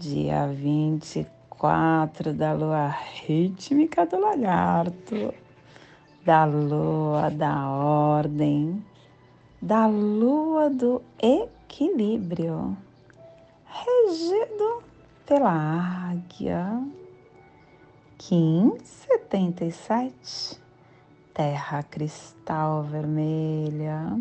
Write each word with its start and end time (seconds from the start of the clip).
dia 0.00 0.46
24 0.46 2.32
da 2.32 2.54
lua 2.54 2.88
rítmica 3.26 4.06
do 4.06 4.18
lagarto, 4.18 5.34
da 6.24 6.46
lua 6.46 7.28
da 7.28 7.68
ordem, 7.68 8.82
da 9.60 9.86
lua 9.86 10.70
do 10.70 11.02
equilíbrio, 11.20 12.74
regido 13.66 14.82
pela 15.26 15.52
águia, 16.08 16.82
Kim 18.16 18.78
77, 18.82 20.58
terra 21.34 21.82
cristal 21.82 22.84
vermelha, 22.84 24.18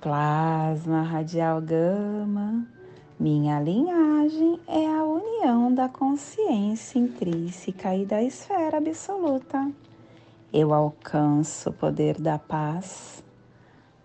plasma 0.00 1.02
radial 1.02 1.60
gama 1.60 2.71
minha 3.22 3.60
linhagem 3.60 4.58
é 4.66 4.84
a 4.84 5.04
união 5.04 5.72
da 5.72 5.88
consciência 5.88 6.98
intrínseca 6.98 7.94
e 7.94 8.04
da 8.04 8.20
esfera 8.20 8.78
absoluta. 8.78 9.70
Eu 10.52 10.74
alcanço 10.74 11.70
o 11.70 11.72
poder 11.72 12.20
da 12.20 12.36
paz. 12.36 13.22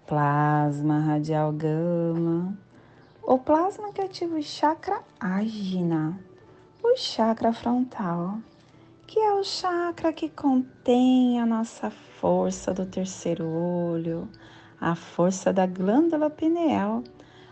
Plasma 0.06 1.00
radial 1.00 1.52
gama. 1.52 2.56
O 3.24 3.40
plasma 3.40 3.92
que 3.92 4.02
ativa 4.02 4.38
o 4.38 4.44
chakra 4.44 5.02
ágina, 5.20 6.20
o 6.84 6.96
chakra 6.96 7.52
frontal, 7.52 8.38
que 9.08 9.20
é 9.20 9.34
o 9.34 9.44
chakra 9.44 10.14
que 10.14 10.30
contém 10.30 11.42
a 11.42 11.46
nossa 11.48 11.90
força 11.90 12.72
do 12.72 12.86
terceiro 12.86 13.48
olho, 13.48 14.30
a 14.80 14.94
força 14.94 15.52
da 15.52 15.66
glândula 15.66 16.30
pineal 16.30 17.02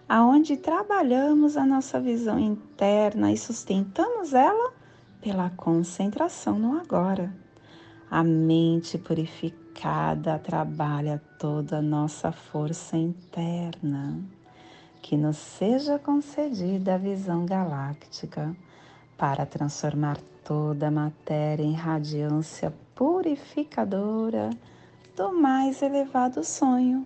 aonde 0.08 0.56
trabalhamos 0.56 1.58
a 1.58 1.66
nossa 1.66 2.00
visão 2.00 2.40
interna 2.40 3.32
e 3.32 3.38
sustentamos 3.38 4.34
ela 4.34 4.74
pela 5.22 5.50
concentração 5.50 6.60
no 6.60 6.80
agora. 6.80 7.34
A 8.10 8.24
mente 8.24 8.98
purificada 8.98 10.38
trabalha 10.38 11.22
toda 11.40 11.80
a 11.80 11.82
nossa 11.82 12.32
força 12.32 12.96
interna. 12.96 14.20
Que 15.02 15.18
nos 15.18 15.38
seja 15.38 16.00
concedida 16.00 16.96
a 16.96 16.98
visão 16.98 17.46
galáctica 17.46 18.56
para 19.18 19.46
transformar 19.46 20.18
toda 20.44 20.88
a 20.88 20.92
matéria 20.92 21.64
em 21.64 21.74
radiância 21.74 22.74
purificadora 22.94 24.50
do 25.16 25.32
mais 25.32 25.82
elevado 25.82 26.44
sonho 26.44 27.06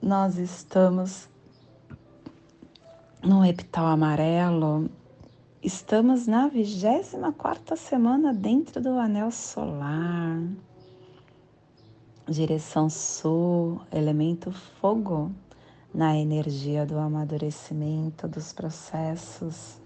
nós 0.00 0.38
estamos 0.38 1.28
no 3.22 3.44
epital 3.44 3.88
amarelo, 3.88 4.88
estamos 5.62 6.26
na 6.26 6.48
24 6.48 7.76
semana 7.76 8.32
dentro 8.32 8.80
do 8.80 8.98
anel 8.98 9.30
solar, 9.30 10.40
direção 12.26 12.88
sul, 12.88 13.82
elemento 13.92 14.50
fogo, 14.80 15.30
na 15.92 16.16
energia 16.16 16.86
do 16.86 16.98
amadurecimento 16.98 18.26
dos 18.26 18.54
processos. 18.54 19.78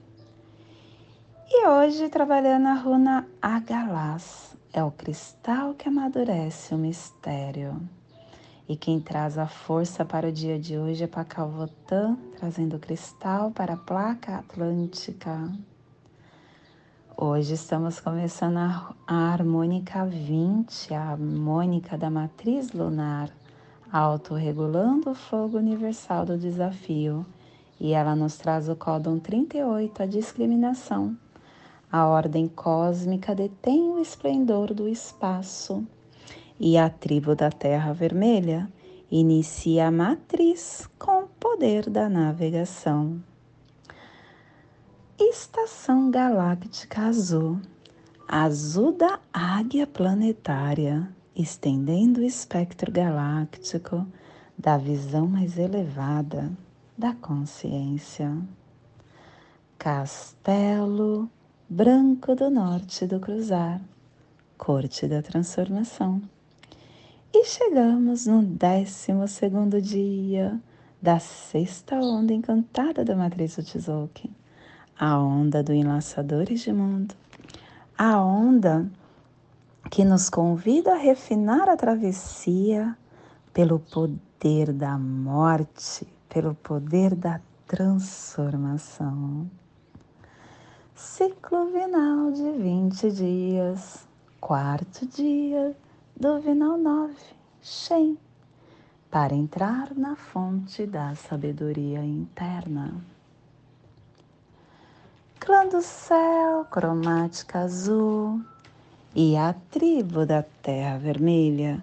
E 1.49 1.67
hoje 1.67 2.09
trabalhando 2.09 2.69
a 2.69 2.75
runa 2.75 3.27
Agalás 3.43 4.50
é 4.72 4.82
o 4.84 4.91
cristal 4.91 5.75
que 5.75 5.88
amadurece 5.88 6.75
o 6.75 6.78
mistério. 6.78 7.81
E 8.69 8.76
quem 8.76 9.00
traz 9.00 9.36
a 9.36 9.48
força 9.48 10.04
para 10.04 10.28
o 10.28 10.32
dia 10.32 10.58
de 10.58 10.78
hoje 10.78 11.03
é 11.03 11.06
Pacalvotan, 11.08 12.16
trazendo 12.38 12.76
o 12.76 12.78
cristal 12.78 13.50
para 13.50 13.75
a 13.75 13.76
placa 13.76 14.36
atlântica. 14.36 15.50
Hoje 17.16 17.54
estamos 17.54 17.98
começando 17.98 18.59
a, 18.59 18.94
a 19.09 19.32
harmônica 19.32 20.06
20, 20.06 20.94
a 20.94 21.03
harmônica 21.10 21.98
da 21.98 22.09
matriz 22.09 22.72
lunar, 22.72 23.28
autorregulando 23.92 25.10
o 25.10 25.14
fogo 25.14 25.59
universal 25.59 26.25
do 26.25 26.38
desafio. 26.38 27.26
E 27.80 27.92
ela 27.92 28.14
nos 28.14 28.36
traz 28.36 28.69
o 28.69 28.76
códon 28.76 29.19
38, 29.19 30.03
a 30.03 30.06
discriminação 30.06 31.16
a 31.91 32.06
ordem 32.06 32.47
cósmica 32.47 33.34
detém 33.34 33.91
o 33.91 34.01
esplendor 34.01 34.73
do 34.73 34.89
espaço 34.89 35.87
e 36.59 36.77
a 36.78 36.89
tribo 36.89 37.34
da 37.34 37.51
Terra 37.51 37.93
Vermelha 37.93 38.71
inicia 39.11 39.89
a 39.89 39.91
matriz 39.91 40.89
com 40.99 41.25
o 41.25 41.28
poder 41.28 41.91
da 41.91 42.09
navegação. 42.09 43.21
Estação 45.19 46.11
Galáctica 46.11 47.03
Azul 47.03 47.61
Azul 48.33 48.93
da 48.93 49.19
Águia 49.33 49.89
Planetária, 49.89 51.09
estendendo 51.34 52.21
o 52.21 52.25
espectro 52.25 52.93
galáctico 52.93 54.07
da 54.57 54.77
visão 54.77 55.27
mais 55.27 55.59
elevada 55.59 56.53
da 56.97 57.12
consciência. 57.12 58.39
Castelo 59.77 61.28
branco 61.72 62.34
do 62.34 62.50
norte 62.50 63.06
do 63.06 63.20
cruzar, 63.20 63.81
corte 64.58 65.06
da 65.06 65.22
transformação. 65.22 66.20
E 67.32 67.44
chegamos 67.44 68.26
no 68.26 68.42
décimo 68.42 69.28
segundo 69.28 69.80
dia 69.80 70.60
da 71.00 71.20
sexta 71.20 71.94
onda 71.94 72.34
encantada 72.34 73.04
da 73.04 73.14
matriz 73.14 73.54
do 73.54 73.62
Tzolk'in, 73.62 74.34
a 74.98 75.16
onda 75.22 75.62
do 75.62 75.72
Enlaçadores 75.72 76.60
de 76.62 76.72
Mundo, 76.72 77.14
a 77.97 78.20
onda 78.20 78.91
que 79.92 80.04
nos 80.04 80.28
convida 80.28 80.94
a 80.94 80.98
refinar 80.98 81.69
a 81.69 81.76
travessia 81.76 82.97
pelo 83.54 83.78
poder 83.78 84.72
da 84.72 84.98
morte, 84.98 86.04
pelo 86.28 86.53
poder 86.56 87.14
da 87.14 87.41
transformação. 87.69 89.48
Ciclo 91.02 91.64
vinal 91.72 92.30
de 92.30 92.50
20 92.58 93.10
dias, 93.10 94.06
quarto 94.38 95.06
dia 95.06 95.74
do 96.14 96.38
vinal 96.41 96.76
9, 96.76 97.14
Shen, 97.62 98.18
para 99.10 99.34
entrar 99.34 99.94
na 99.97 100.14
fonte 100.14 100.86
da 100.86 101.14
sabedoria 101.14 102.04
interna. 102.04 103.02
Clã 105.38 105.66
do 105.68 105.80
céu, 105.80 106.66
cromática 106.70 107.60
azul 107.60 108.38
e 109.14 109.38
a 109.38 109.54
tribo 109.70 110.26
da 110.26 110.42
terra 110.42 110.98
vermelha 110.98 111.82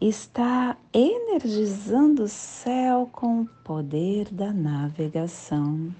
está 0.00 0.78
energizando 0.94 2.22
o 2.22 2.28
céu 2.28 3.06
com 3.12 3.42
o 3.42 3.48
poder 3.62 4.32
da 4.32 4.50
navegação. 4.50 5.94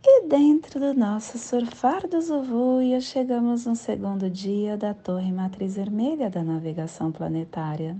E 0.00 0.28
dentro 0.28 0.78
do 0.78 0.94
nosso 0.94 1.36
surfar 1.38 2.06
do 2.06 2.20
Zuvuia, 2.20 3.00
chegamos 3.00 3.66
no 3.66 3.74
segundo 3.74 4.30
dia 4.30 4.76
da 4.76 4.94
Torre 4.94 5.32
Matriz 5.32 5.74
Vermelha 5.74 6.30
da 6.30 6.44
navegação 6.44 7.10
planetária. 7.10 7.96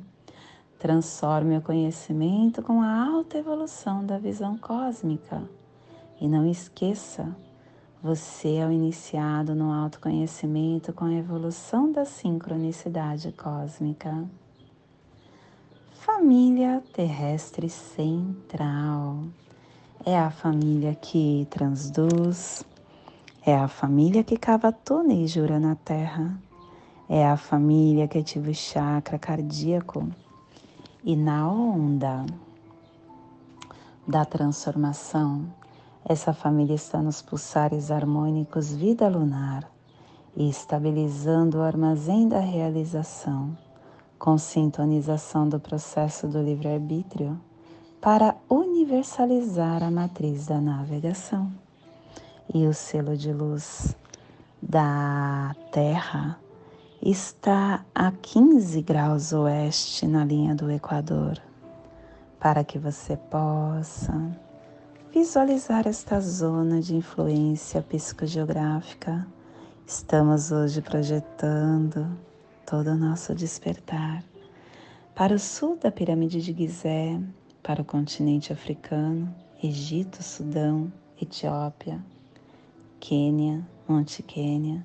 Transforme 0.79 1.59
o 1.59 1.61
conhecimento 1.61 2.63
com 2.63 2.81
a 2.83 3.05
alta 3.05 3.39
evolução 3.39 4.07
da 4.07 4.17
visão 4.17 4.57
cósmica. 4.57 5.43
E 6.21 6.29
não 6.29 6.49
esqueça, 6.49 7.37
você 8.01 8.55
é 8.55 8.67
o 8.67 8.71
iniciado 8.71 9.53
no 9.57 9.73
autoconhecimento 9.73 10.93
com 10.93 11.07
a 11.07 11.15
evolução 11.15 11.91
da 11.91 12.05
sincronicidade 12.05 13.33
cósmica. 13.33 14.25
Família 15.95 16.81
terrestre 16.93 17.69
central 17.69 19.25
é 20.05 20.19
a 20.19 20.31
família 20.31 20.95
que 20.95 21.47
transduz, 21.51 22.65
é 23.45 23.57
a 23.57 23.69
família 23.69 24.23
que 24.23 24.37
cava 24.37 24.73
túneis 24.73 25.31
jura 25.31 25.59
na 25.59 25.75
terra, 25.75 26.41
é 27.09 27.27
a 27.27 27.37
família 27.37 28.07
que 28.07 28.19
ativa 28.19 28.51
o 28.51 28.55
chakra 28.55 29.19
cardíaco 29.19 30.09
e 31.03 31.17
na 31.17 31.51
onda 31.51 32.25
da 34.07 34.25
transformação 34.25 35.47
essa 36.05 36.33
família 36.33 36.75
está 36.75 37.03
nos 37.03 37.21
pulsares 37.21 37.91
harmônicos 37.91 38.75
vida 38.75 39.09
lunar 39.09 39.71
e 40.37 40.49
estabilizando 40.49 41.59
o 41.59 41.63
armazém 41.63 42.29
da 42.29 42.41
realização, 42.41 43.57
com 44.19 44.39
sintonização 44.39 45.49
do 45.49 45.61
processo 45.61 46.27
do 46.27 46.41
livre-arbítrio 46.41 47.39
para 48.01 48.37
universalizar 48.49 49.83
a 49.83 49.91
matriz 49.91 50.47
da 50.47 50.61
navegação. 50.61 51.53
E 52.53 52.67
o 52.67 52.73
selo 52.73 53.17
de 53.17 53.33
luz 53.33 53.97
da 54.63 55.55
Terra 55.73 56.39
está 57.03 57.85
a 57.95 58.11
15 58.11 58.83
graus 58.83 59.33
oeste 59.33 60.07
na 60.07 60.25
linha 60.25 60.55
do 60.55 60.71
Equador, 60.71 61.41
para 62.41 62.65
que 62.65 62.79
você 62.79 63.17
possa 63.17 64.15
visualizar 65.13 65.87
esta 65.87 66.21
zona 66.21 66.81
de 66.81 66.97
influência 66.97 67.83
psicogeográfica. 67.83 69.27
Estamos 69.87 70.53
hoje 70.53 70.81
projetando 70.81 72.07
todo 72.65 72.89
o 72.91 72.97
nosso 72.97 73.35
despertar 73.35 74.23
para 75.15 75.35
o 75.35 75.39
sul 75.39 75.77
da 75.77 75.91
pirâmide 75.91 76.41
de 76.41 76.53
Gizé, 76.53 77.21
para 77.63 77.83
o 77.83 77.85
continente 77.85 78.53
africano, 78.53 79.35
Egito, 79.63 80.23
Sudão, 80.23 80.93
Etiópia, 81.21 82.01
Quênia, 83.01 83.67
Monte 83.89 84.23
Quênia, 84.23 84.85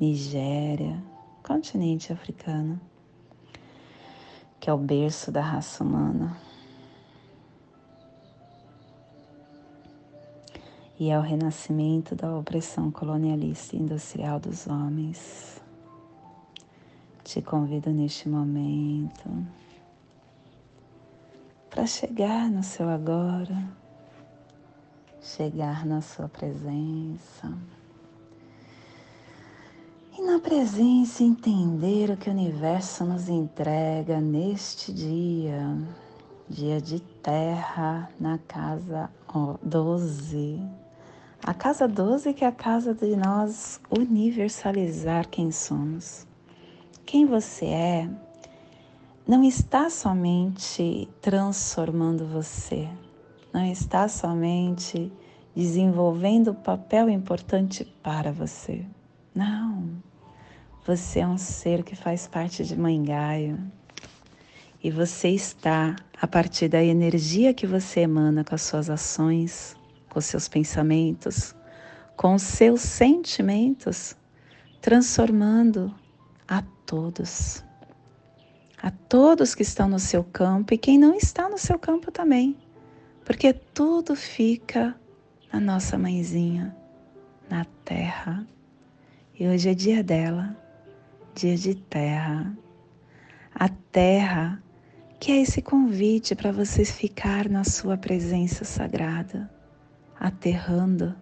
Nigéria, 0.00 1.02
continente 1.42 2.12
africano, 2.12 2.80
que 4.58 4.68
é 4.68 4.72
o 4.72 4.78
berço 4.78 5.30
da 5.30 5.42
raça 5.42 5.84
humana. 5.84 6.36
e 10.98 11.10
é 11.10 11.18
o 11.18 11.22
renascimento 11.22 12.14
da 12.14 12.36
opressão 12.36 12.90
colonialista 12.90 13.76
e 13.76 13.80
industrial 13.80 14.38
dos 14.38 14.66
homens. 14.66 15.60
Te 17.24 17.42
convido 17.42 17.90
neste 17.90 18.28
momento 18.28 19.28
para 21.74 21.86
chegar 21.86 22.48
no 22.48 22.62
seu 22.62 22.88
agora, 22.88 23.66
chegar 25.20 25.84
na 25.84 26.00
sua 26.00 26.28
presença. 26.28 27.52
E 30.16 30.22
na 30.22 30.38
presença 30.38 31.24
entender 31.24 32.10
o 32.10 32.16
que 32.16 32.30
o 32.30 32.32
universo 32.32 33.04
nos 33.04 33.28
entrega 33.28 34.20
neste 34.20 34.92
dia, 34.92 35.76
dia 36.48 36.80
de 36.80 37.00
terra 37.00 38.08
na 38.20 38.38
casa 38.38 39.10
12 39.60 40.62
a 41.42 41.52
casa 41.52 41.88
12 41.88 42.32
que 42.34 42.44
é 42.44 42.48
a 42.48 42.52
casa 42.52 42.94
de 42.94 43.16
nós 43.16 43.80
universalizar 43.90 45.28
quem 45.28 45.50
somos. 45.50 46.24
Quem 47.04 47.26
você 47.26 47.66
é 47.66 48.08
não 49.26 49.42
está 49.42 49.88
somente 49.88 51.08
transformando 51.20 52.26
você, 52.26 52.88
não 53.52 53.64
está 53.64 54.06
somente 54.06 55.10
desenvolvendo 55.56 56.48
o 56.48 56.54
papel 56.54 57.08
importante 57.08 57.84
para 58.02 58.30
você. 58.30 58.84
Não. 59.34 59.88
Você 60.86 61.20
é 61.20 61.26
um 61.26 61.38
ser 61.38 61.82
que 61.82 61.96
faz 61.96 62.26
parte 62.26 62.64
de 62.64 62.76
Mãe 62.76 63.02
Gaia. 63.02 63.58
E 64.82 64.90
você 64.90 65.30
está, 65.30 65.96
a 66.20 66.26
partir 66.26 66.68
da 66.68 66.84
energia 66.84 67.54
que 67.54 67.66
você 67.66 68.00
emana 68.00 68.44
com 68.44 68.54
as 68.54 68.60
suas 68.60 68.90
ações, 68.90 69.74
com 70.10 70.20
seus 70.20 70.46
pensamentos, 70.46 71.54
com 72.14 72.38
seus 72.38 72.82
sentimentos, 72.82 74.14
transformando 74.82 75.94
a 76.46 76.62
todos. 76.84 77.64
A 78.84 78.90
todos 78.90 79.54
que 79.54 79.62
estão 79.62 79.88
no 79.88 79.98
seu 79.98 80.22
campo 80.22 80.74
e 80.74 80.76
quem 80.76 80.98
não 80.98 81.14
está 81.14 81.48
no 81.48 81.56
seu 81.56 81.78
campo 81.78 82.12
também. 82.12 82.54
Porque 83.24 83.54
tudo 83.54 84.14
fica 84.14 84.94
na 85.50 85.58
nossa 85.58 85.96
mãezinha, 85.96 86.76
na 87.48 87.64
terra. 87.82 88.46
E 89.40 89.48
hoje 89.48 89.70
é 89.70 89.74
dia 89.74 90.04
dela, 90.04 90.54
dia 91.34 91.56
de 91.56 91.74
terra. 91.74 92.54
A 93.54 93.70
terra 93.70 94.62
que 95.18 95.32
é 95.32 95.40
esse 95.40 95.62
convite 95.62 96.34
para 96.34 96.52
você 96.52 96.84
ficar 96.84 97.48
na 97.48 97.64
sua 97.64 97.96
presença 97.96 98.66
sagrada 98.66 99.50
aterrando. 100.20 101.16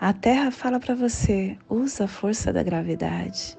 A 0.00 0.12
Terra 0.12 0.52
fala 0.52 0.78
para 0.78 0.94
você: 0.94 1.58
usa 1.68 2.04
a 2.04 2.08
força 2.08 2.52
da 2.52 2.62
gravidade. 2.62 3.58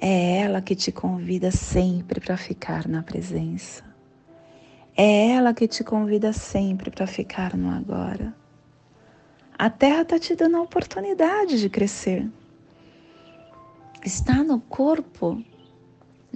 É 0.00 0.38
ela 0.38 0.60
que 0.60 0.74
te 0.74 0.92
convida 0.92 1.50
sempre 1.50 2.20
para 2.20 2.36
ficar 2.36 2.86
na 2.86 3.02
presença. 3.02 3.82
É 4.96 5.30
ela 5.32 5.54
que 5.54 5.66
te 5.66 5.82
convida 5.84 6.32
sempre 6.32 6.90
para 6.90 7.06
ficar 7.06 7.56
no 7.56 7.70
agora. 7.70 8.34
A 9.58 9.70
Terra 9.70 10.02
está 10.02 10.18
te 10.18 10.34
dando 10.34 10.58
a 10.58 10.62
oportunidade 10.62 11.58
de 11.58 11.68
crescer. 11.70 12.30
Está 14.04 14.44
no 14.44 14.60
corpo, 14.60 15.42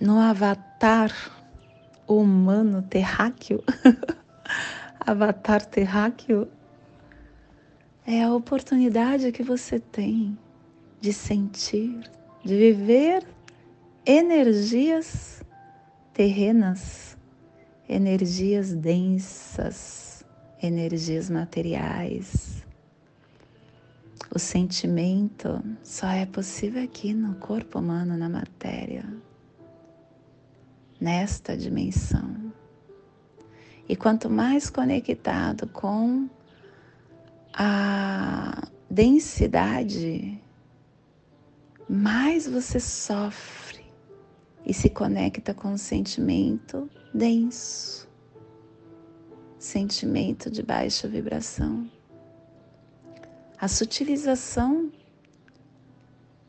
no 0.01 0.19
avatar 0.19 1.12
humano 2.07 2.83
terráqueo. 2.83 3.62
avatar 5.01 5.65
terráqueo 5.67 6.49
é 8.07 8.23
a 8.23 8.33
oportunidade 8.33 9.31
que 9.33 9.43
você 9.43 9.79
tem 9.79 10.37
de 11.00 11.12
sentir, 11.12 12.11
de 12.43 12.57
viver 12.57 13.25
energias 14.11 15.40
terrenas, 16.12 17.17
energias 17.88 18.75
densas, 18.75 20.25
energias 20.61 21.31
materiais. 21.31 22.64
O 24.35 24.38
sentimento 24.38 25.62
só 25.85 26.09
é 26.09 26.26
possível 26.26 26.83
aqui 26.83 27.14
no 27.14 27.37
corpo 27.37 27.79
humano, 27.79 28.17
na 28.17 28.29
matéria, 28.29 29.05
nesta 31.00 31.57
dimensão. 31.57 32.52
E 33.88 33.95
quanto 33.95 34.29
mais 34.29 34.69
conectado 34.71 35.69
com 35.69 36.29
a 37.55 38.67
densidade, 38.90 40.37
mais 41.88 42.49
você 42.49 42.81
sofre 42.81 43.70
e 44.64 44.75
se 44.75 44.90
conecta 44.90 45.55
com 45.55 45.73
o 45.73 45.79
sentimento 45.79 46.88
denso, 47.12 48.09
sentimento 49.59 50.50
de 50.50 50.62
baixa 50.62 51.09
vibração. 51.09 51.90
A 53.59 53.69
sutilização 53.69 54.90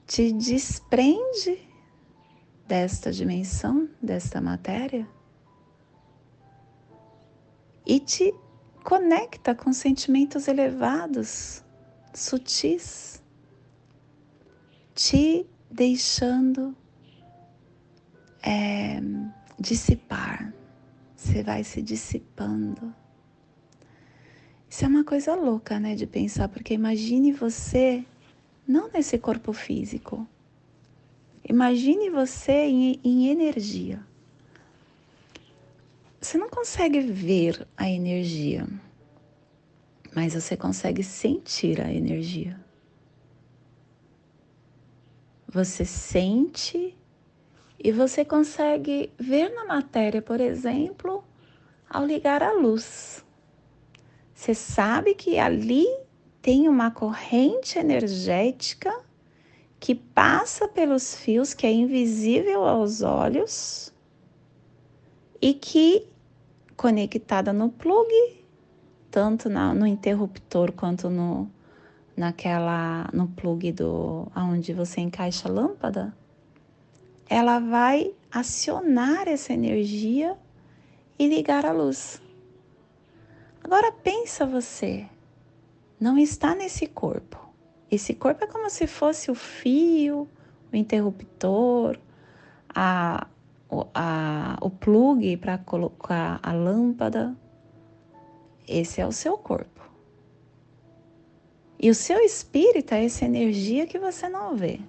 te 0.05 0.31
desprende 0.31 1.67
desta 2.67 3.11
dimensão, 3.11 3.89
desta 4.01 4.39
matéria 4.39 5.07
e 7.85 7.99
te 7.99 8.33
conecta 8.83 9.53
com 9.53 9.73
sentimentos 9.73 10.47
elevados, 10.47 11.63
sutis, 12.13 13.21
te 14.93 15.45
deixando 15.69 16.75
é, 18.43 18.99
dissipar. 19.59 20.53
Você 21.15 21.43
vai 21.43 21.63
se 21.63 21.81
dissipando. 21.81 22.93
Isso 24.69 24.85
é 24.85 24.87
uma 24.87 25.03
coisa 25.03 25.35
louca, 25.35 25.79
né, 25.79 25.95
de 25.95 26.07
pensar, 26.07 26.47
porque 26.47 26.73
imagine 26.73 27.31
você 27.31 28.05
não 28.67 28.89
nesse 28.89 29.17
corpo 29.17 29.51
físico. 29.53 30.27
Imagine 31.47 32.09
você 32.09 32.53
em, 32.53 32.99
em 33.03 33.27
energia. 33.29 34.01
Você 36.19 36.37
não 36.37 36.49
consegue 36.49 36.99
ver 37.01 37.67
a 37.75 37.89
energia. 37.89 38.67
mas 40.13 40.33
você 40.33 40.57
consegue 40.57 41.03
sentir 41.03 41.81
a 41.81 41.91
energia. 41.91 42.59
Você 45.47 45.85
sente 45.85 46.95
e 47.83 47.91
você 47.91 48.23
consegue 48.23 49.11
ver 49.17 49.49
na 49.49 49.65
matéria, 49.65 50.21
por 50.21 50.39
exemplo, 50.39 51.23
ao 51.89 52.05
ligar 52.05 52.43
a 52.43 52.53
luz. 52.53 53.25
Você 54.33 54.53
sabe 54.53 55.15
que 55.15 55.39
ali 55.39 55.87
tem 56.41 56.67
uma 56.67 56.91
corrente 56.91 57.77
energética 57.77 58.91
que 59.79 59.95
passa 59.95 60.67
pelos 60.67 61.15
fios, 61.15 61.53
que 61.53 61.65
é 61.65 61.71
invisível 61.71 62.65
aos 62.65 63.01
olhos 63.01 63.91
e 65.41 65.53
que 65.53 66.07
conectada 66.77 67.51
no 67.51 67.69
plug, 67.69 68.09
tanto 69.09 69.49
na, 69.49 69.73
no 69.73 69.87
interruptor 69.87 70.71
quanto 70.71 71.09
no 71.09 71.49
naquela 72.15 73.09
no 73.13 73.27
plug 73.27 73.71
do 73.71 74.27
aonde 74.35 74.73
você 74.73 75.01
encaixa 75.01 75.47
a 75.47 75.51
lâmpada, 75.51 76.15
ela 77.31 77.59
vai 77.59 78.13
acionar 78.29 79.25
essa 79.25 79.53
energia 79.53 80.37
e 81.17 81.29
ligar 81.29 81.65
a 81.65 81.71
luz. 81.71 82.21
Agora 83.63 83.89
pensa 83.89 84.45
você, 84.45 85.07
não 85.97 86.17
está 86.17 86.53
nesse 86.53 86.87
corpo. 86.87 87.39
Esse 87.89 88.13
corpo 88.13 88.43
é 88.43 88.47
como 88.47 88.69
se 88.69 88.85
fosse 88.85 89.31
o 89.31 89.35
fio, 89.35 90.27
o 90.73 90.75
interruptor, 90.75 91.97
a, 92.67 93.25
a, 93.93 94.57
o 94.61 94.69
plug 94.69 95.37
para 95.37 95.57
colocar 95.57 96.37
a 96.43 96.51
lâmpada. 96.51 97.33
Esse 98.67 98.99
é 98.99 99.07
o 99.07 99.11
seu 99.13 99.37
corpo. 99.37 99.89
E 101.79 101.89
o 101.89 101.95
seu 101.95 102.19
espírito 102.19 102.93
é 102.93 103.05
essa 103.05 103.23
energia 103.23 103.87
que 103.87 103.97
você 103.97 104.27
não 104.27 104.53
vê. 104.53 104.81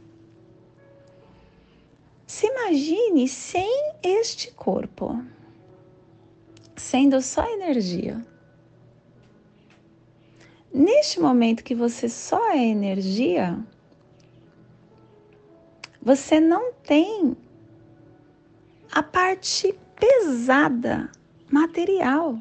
Se 2.33 2.47
imagine 2.47 3.29
sem 3.29 3.93
este 4.03 4.53
corpo, 4.53 5.23
sendo 6.75 7.21
só 7.21 7.45
energia. 7.47 8.25
Neste 10.73 11.21
momento 11.21 11.63
que 11.63 11.75
você 11.75 12.09
só 12.09 12.51
é 12.53 12.57
energia, 12.57 13.63
você 16.01 16.41
não 16.41 16.73
tem 16.73 17.37
a 18.91 19.03
parte 19.03 19.79
pesada, 19.95 21.13
material. 21.51 22.39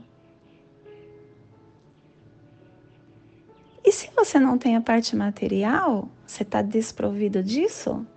E 3.83 3.91
se 3.91 4.09
você 4.15 4.39
não 4.39 4.57
tem 4.57 4.77
a 4.77 4.81
parte 4.81 5.17
material, 5.17 6.07
você 6.25 6.43
está 6.43 6.61
desprovido 6.61 7.43
disso? 7.43 8.07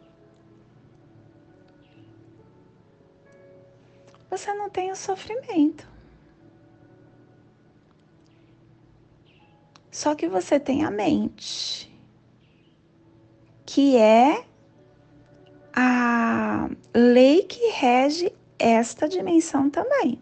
Você 4.35 4.53
não 4.53 4.69
tem 4.69 4.91
o 4.91 4.97
sofrimento. 4.97 5.89
Só 9.93 10.13
que 10.17 10.27
você 10.27 10.59
tem 10.59 10.85
a 10.85 10.91
mente, 10.91 11.89
que 13.65 13.97
é 13.97 14.45
a 15.73 16.69
lei 16.93 17.45
que 17.45 17.71
rege 17.71 18.35
esta 18.59 19.09
dimensão 19.09 19.71
também. 19.71 20.21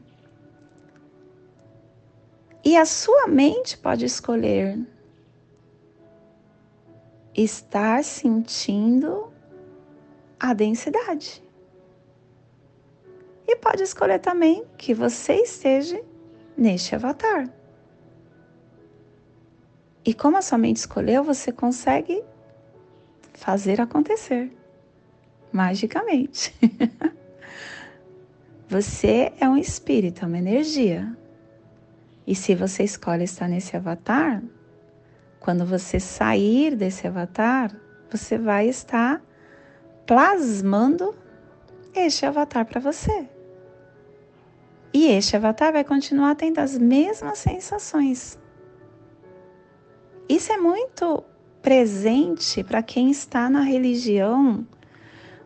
E 2.63 2.77
a 2.77 2.85
sua 2.85 3.27
mente 3.27 3.79
pode 3.79 4.05
escolher 4.05 4.79
estar 7.35 8.05
sentindo 8.05 9.33
a 10.39 10.53
densidade. 10.53 11.43
E 13.47 13.57
pode 13.57 13.83
escolher 13.83 14.19
também 14.19 14.65
que 14.77 14.95
você 14.95 15.35
esteja 15.35 16.01
neste 16.57 16.95
avatar. 16.95 17.49
E 20.05 20.13
como 20.13 20.37
a 20.37 20.43
sua 20.43 20.59
mente 20.59 20.79
escolheu, 20.79 21.23
você 21.23 21.53
consegue 21.53 22.23
fazer 23.35 23.81
acontecer 23.81 24.51
magicamente. 25.53 26.55
você 28.69 29.33
é 29.39 29.49
um 29.49 29.57
espírito, 29.57 30.25
é 30.25 30.29
uma 30.29 30.39
energia. 30.39 31.17
E 32.27 32.35
se 32.35 32.55
você 32.55 32.85
escolhe 32.85 33.25
estar 33.25 33.49
nesse 33.49 33.77
avatar, 33.77 34.43
quando 35.39 35.67
você 35.67 36.01
sair 36.01 36.75
desse 36.75 37.07
avatar, 37.07 37.75
você 38.11 38.39
vai 38.39 38.69
estar 38.69 39.21
plasmando 40.07 41.15
este 41.95 42.27
avatar 42.27 42.65
para 42.67 42.81
você. 42.81 43.29
E 44.93 45.07
este 45.07 45.37
avatar 45.37 45.73
vai 45.73 45.85
continuar 45.85 46.35
tendo 46.35 46.59
as 46.59 46.77
mesmas 46.77 47.39
sensações 47.39 48.39
isso 50.29 50.51
é 50.51 50.57
muito 50.57 51.23
presente 51.61 52.65
para 52.65 52.83
quem 52.83 53.11
está 53.11 53.51
na 53.51 53.61
religião 53.61 54.67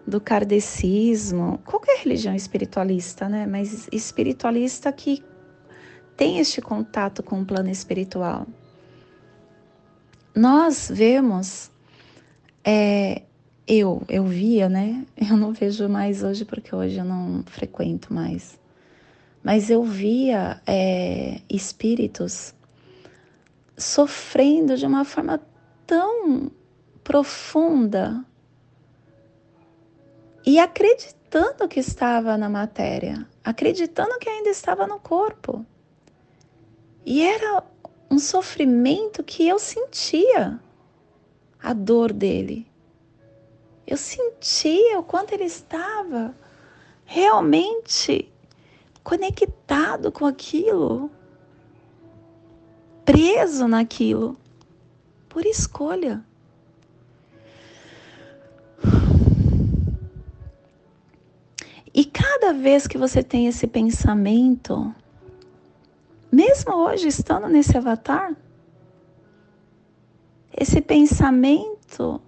do 0.06 0.20
kardecismo, 0.20 1.58
qualquer 1.64 1.98
religião 1.98 2.34
espiritualista, 2.36 3.28
né? 3.28 3.46
Mas 3.46 3.88
espiritualista 3.90 4.92
que 4.92 5.24
tem 6.16 6.38
este 6.38 6.60
contato 6.60 7.20
com 7.20 7.40
o 7.40 7.44
plano 7.44 7.68
espiritual. 7.68 8.46
Nós 10.32 10.88
vemos, 10.88 11.68
é, 12.64 13.22
eu, 13.66 14.02
eu 14.08 14.24
via, 14.24 14.68
né? 14.68 15.04
Eu 15.16 15.36
não 15.36 15.52
vejo 15.52 15.88
mais 15.88 16.22
hoje 16.22 16.44
porque 16.44 16.74
hoje 16.74 16.98
eu 16.98 17.04
não 17.04 17.42
frequento 17.46 18.12
mais. 18.14 18.58
Mas 19.42 19.70
eu 19.70 19.82
via 19.82 20.60
é, 20.66 21.40
espíritos 21.48 22.54
sofrendo 23.76 24.76
de 24.76 24.86
uma 24.86 25.04
forma 25.04 25.40
tão 25.86 26.50
profunda 27.02 28.24
e 30.44 30.58
acreditando 30.58 31.68
que 31.68 31.80
estava 31.80 32.36
na 32.36 32.48
matéria, 32.48 33.26
acreditando 33.44 34.18
que 34.18 34.28
ainda 34.28 34.50
estava 34.50 34.86
no 34.86 34.98
corpo. 34.98 35.64
E 37.04 37.22
era 37.22 37.62
um 38.10 38.18
sofrimento 38.18 39.22
que 39.22 39.46
eu 39.46 39.58
sentia 39.58 40.60
a 41.62 41.72
dor 41.72 42.12
dele. 42.12 42.66
Eu 43.86 43.96
sentia 43.96 44.98
o 44.98 45.02
quanto 45.02 45.32
ele 45.32 45.44
estava 45.44 46.34
realmente 47.04 48.30
conectado 49.02 50.10
com 50.10 50.26
aquilo, 50.26 51.08
preso 53.04 53.68
naquilo 53.68 54.36
por 55.28 55.46
escolha. 55.46 56.24
E 61.94 62.04
cada 62.04 62.52
vez 62.52 62.86
que 62.86 62.98
você 62.98 63.22
tem 63.22 63.46
esse 63.46 63.66
pensamento, 63.66 64.94
mesmo 66.30 66.74
hoje 66.74 67.08
estando 67.08 67.48
nesse 67.48 67.78
avatar, 67.78 68.36
esse 70.54 70.80
pensamento, 70.80 72.20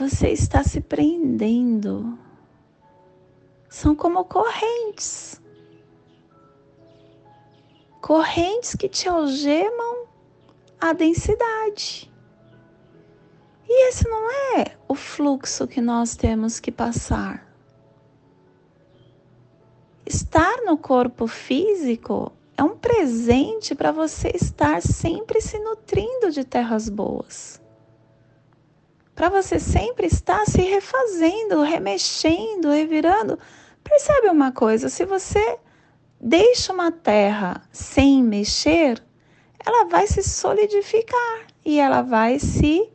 você 0.00 0.30
está 0.30 0.64
se 0.64 0.80
prendendo. 0.80 2.18
São 3.68 3.94
como 3.94 4.24
correntes 4.24 5.40
correntes 8.00 8.74
que 8.74 8.88
te 8.88 9.08
algemam 9.08 10.06
a 10.80 10.92
densidade. 10.92 12.10
E 13.68 13.88
esse 13.88 14.08
não 14.08 14.30
é 14.58 14.76
o 14.88 14.96
fluxo 14.96 15.66
que 15.68 15.80
nós 15.80 16.16
temos 16.16 16.58
que 16.58 16.72
passar. 16.72 17.46
Estar 20.04 20.62
no 20.64 20.76
corpo 20.76 21.28
físico 21.28 22.32
é 22.56 22.64
um 22.64 22.76
presente 22.76 23.76
para 23.76 23.92
você 23.92 24.32
estar 24.34 24.82
sempre 24.82 25.40
se 25.40 25.58
nutrindo 25.60 26.32
de 26.32 26.42
terras 26.42 26.88
boas. 26.88 27.62
Para 29.20 29.28
você 29.28 29.60
sempre 29.60 30.06
estar 30.06 30.46
se 30.46 30.62
refazendo, 30.62 31.60
remexendo, 31.60 32.70
revirando. 32.70 33.38
Percebe 33.84 34.30
uma 34.30 34.50
coisa? 34.50 34.88
Se 34.88 35.04
você 35.04 35.58
deixa 36.18 36.72
uma 36.72 36.90
terra 36.90 37.60
sem 37.70 38.24
mexer, 38.24 38.98
ela 39.62 39.84
vai 39.84 40.06
se 40.06 40.22
solidificar 40.22 41.46
e 41.62 41.78
ela 41.78 42.00
vai 42.00 42.38
se 42.38 42.90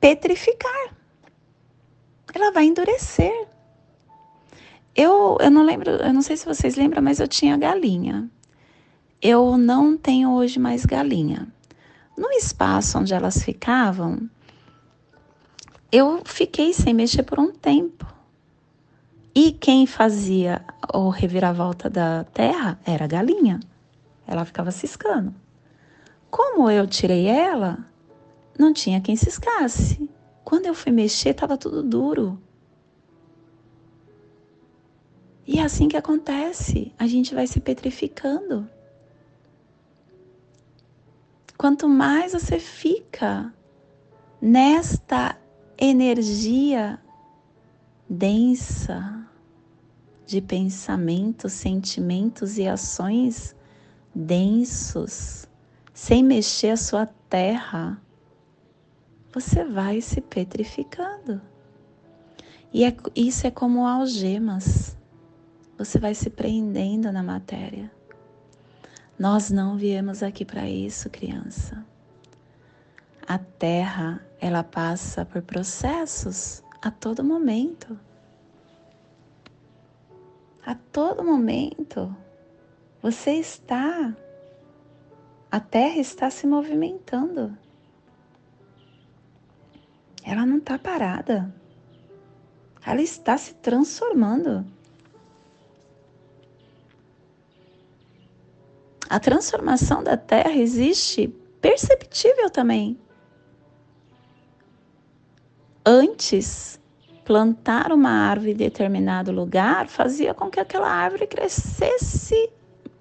petrificar. 0.00 0.92
Ela 2.34 2.50
vai 2.50 2.64
endurecer. 2.64 3.46
Eu, 4.92 5.38
eu 5.40 5.52
não 5.52 5.62
lembro, 5.62 5.88
eu 5.88 6.12
não 6.12 6.20
sei 6.20 6.36
se 6.36 6.46
vocês 6.46 6.74
lembram, 6.74 7.00
mas 7.00 7.20
eu 7.20 7.28
tinha 7.28 7.56
galinha. 7.56 8.28
eu 9.22 9.56
não 9.56 9.96
tenho 9.96 10.32
hoje 10.32 10.58
mais 10.58 10.84
galinha. 10.84 11.46
No 12.16 12.28
espaço 12.32 12.98
onde 12.98 13.14
elas 13.14 13.40
ficavam, 13.40 14.28
eu 15.90 16.22
fiquei 16.24 16.72
sem 16.72 16.92
mexer 16.92 17.22
por 17.22 17.38
um 17.38 17.50
tempo. 17.50 18.06
E 19.34 19.52
quem 19.52 19.86
fazia 19.86 20.64
o 20.92 21.08
reviravolta 21.08 21.88
da 21.88 22.24
terra 22.24 22.78
era 22.84 23.04
a 23.04 23.08
galinha. 23.08 23.60
Ela 24.26 24.44
ficava 24.44 24.70
ciscando. 24.70 25.34
Como 26.30 26.70
eu 26.70 26.86
tirei 26.86 27.26
ela, 27.26 27.78
não 28.58 28.72
tinha 28.72 29.00
quem 29.00 29.16
ciscasse. 29.16 30.10
Quando 30.44 30.66
eu 30.66 30.74
fui 30.74 30.92
mexer, 30.92 31.30
estava 31.30 31.56
tudo 31.56 31.82
duro. 31.82 32.38
E 35.46 35.58
é 35.58 35.62
assim 35.62 35.88
que 35.88 35.96
acontece. 35.96 36.92
A 36.98 37.06
gente 37.06 37.34
vai 37.34 37.46
se 37.46 37.60
petrificando. 37.60 38.68
Quanto 41.56 41.88
mais 41.88 42.32
você 42.32 42.58
fica 42.58 43.52
nesta 44.40 45.36
energia 45.78 46.98
densa 48.08 49.26
de 50.26 50.40
pensamentos, 50.40 51.52
sentimentos 51.52 52.58
e 52.58 52.66
ações 52.66 53.54
densos, 54.14 55.46
sem 55.94 56.22
mexer 56.22 56.70
a 56.70 56.76
sua 56.76 57.06
terra, 57.30 58.00
você 59.32 59.64
vai 59.64 60.00
se 60.00 60.20
petrificando. 60.20 61.40
E 62.72 62.84
é, 62.84 62.94
isso 63.14 63.46
é 63.46 63.50
como 63.50 63.86
algemas. 63.86 64.96
Você 65.78 65.98
vai 65.98 66.14
se 66.14 66.28
prendendo 66.28 67.10
na 67.12 67.22
matéria. 67.22 67.90
Nós 69.18 69.50
não 69.50 69.76
viemos 69.76 70.22
aqui 70.22 70.44
para 70.44 70.68
isso, 70.68 71.08
criança. 71.08 71.84
A 73.26 73.38
Terra, 73.38 74.24
ela 74.40 74.62
passa 74.62 75.24
por 75.24 75.42
processos 75.42 76.62
a 76.80 76.90
todo 76.90 77.24
momento. 77.24 77.98
A 80.64 80.74
todo 80.92 81.24
momento. 81.24 82.14
Você 83.02 83.32
está, 83.32 84.14
a 85.50 85.60
Terra 85.60 85.98
está 85.98 86.30
se 86.30 86.46
movimentando. 86.46 87.56
Ela 90.24 90.44
não 90.44 90.58
está 90.58 90.78
parada. 90.78 91.54
Ela 92.84 93.02
está 93.02 93.36
se 93.36 93.54
transformando. 93.54 94.64
A 99.08 99.18
transformação 99.18 100.02
da 100.02 100.18
terra 100.18 100.52
existe 100.52 101.28
perceptível 101.62 102.50
também. 102.50 102.98
Antes, 105.90 106.78
plantar 107.24 107.92
uma 107.92 108.10
árvore 108.10 108.52
em 108.52 108.56
determinado 108.56 109.32
lugar 109.32 109.88
fazia 109.88 110.34
com 110.34 110.50
que 110.50 110.60
aquela 110.60 110.86
árvore 110.86 111.26
crescesse 111.26 112.52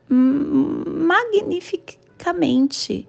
magnificamente. 0.08 3.06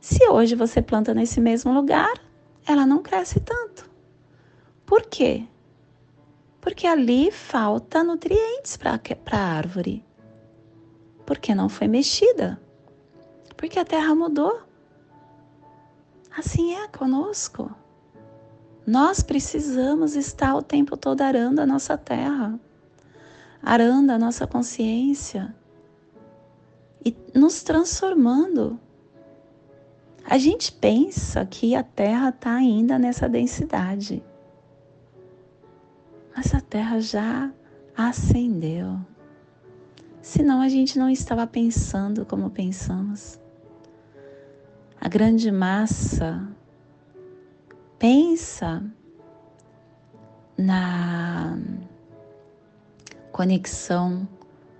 Se 0.00 0.28
hoje 0.28 0.54
você 0.54 0.80
planta 0.80 1.12
nesse 1.12 1.40
mesmo 1.40 1.74
lugar, 1.74 2.22
ela 2.64 2.86
não 2.86 3.02
cresce 3.02 3.40
tanto. 3.40 3.90
Por 4.86 5.02
quê? 5.02 5.42
Porque 6.60 6.86
ali 6.86 7.32
falta 7.32 8.04
nutrientes 8.04 8.76
para 8.76 9.00
a 9.32 9.36
árvore 9.36 10.04
porque 11.26 11.52
não 11.52 11.68
foi 11.68 11.88
mexida, 11.88 12.62
porque 13.56 13.80
a 13.80 13.84
terra 13.84 14.14
mudou. 14.14 14.62
Assim 16.36 16.76
é 16.76 16.86
conosco. 16.86 17.74
Nós 18.86 19.22
precisamos 19.22 20.14
estar 20.14 20.54
o 20.54 20.62
tempo 20.62 20.96
todo 20.96 21.22
arando 21.22 21.60
a 21.60 21.66
nossa 21.66 21.96
terra, 21.96 22.58
arando 23.62 24.10
a 24.12 24.18
nossa 24.18 24.46
consciência 24.46 25.54
e 27.04 27.16
nos 27.34 27.62
transformando. 27.62 28.78
A 30.24 30.38
gente 30.38 30.72
pensa 30.72 31.44
que 31.44 31.74
a 31.74 31.82
Terra 31.82 32.30
está 32.30 32.54
ainda 32.54 32.98
nessa 32.98 33.28
densidade, 33.28 34.22
mas 36.34 36.54
a 36.54 36.62
Terra 36.62 36.98
já 36.98 37.52
ascendeu 37.94 38.98
senão 40.24 40.62
a 40.62 40.68
gente 40.70 40.98
não 40.98 41.10
estava 41.10 41.46
pensando 41.46 42.24
como 42.24 42.48
pensamos. 42.48 43.38
A 44.98 45.06
grande 45.06 45.52
massa 45.52 46.48
pensa 47.98 48.82
na 50.56 51.58
conexão 53.32 54.28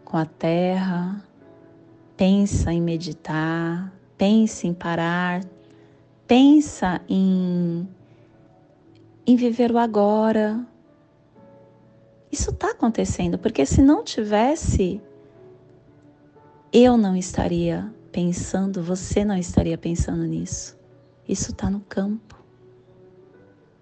com 0.04 0.16
a 0.16 0.24
terra, 0.24 1.24
pensa 2.16 2.72
em 2.72 2.80
meditar, 2.80 3.92
pensa 4.16 4.66
em 4.66 4.74
parar, 4.74 5.44
pensa 6.26 7.00
em, 7.08 7.88
em 9.26 9.36
viver 9.36 9.72
o 9.72 9.78
agora. 9.78 10.64
Isso 12.30 12.50
está 12.50 12.70
acontecendo, 12.70 13.38
porque 13.38 13.64
se 13.64 13.82
não 13.82 14.04
tivesse, 14.04 15.00
eu 16.72 16.96
não 16.96 17.16
estaria 17.16 17.92
pensando, 18.10 18.82
você 18.82 19.24
não 19.24 19.36
estaria 19.36 19.78
pensando 19.78 20.24
nisso. 20.24 20.78
Isso 21.28 21.52
está 21.52 21.70
no 21.70 21.80
campo, 21.80 22.43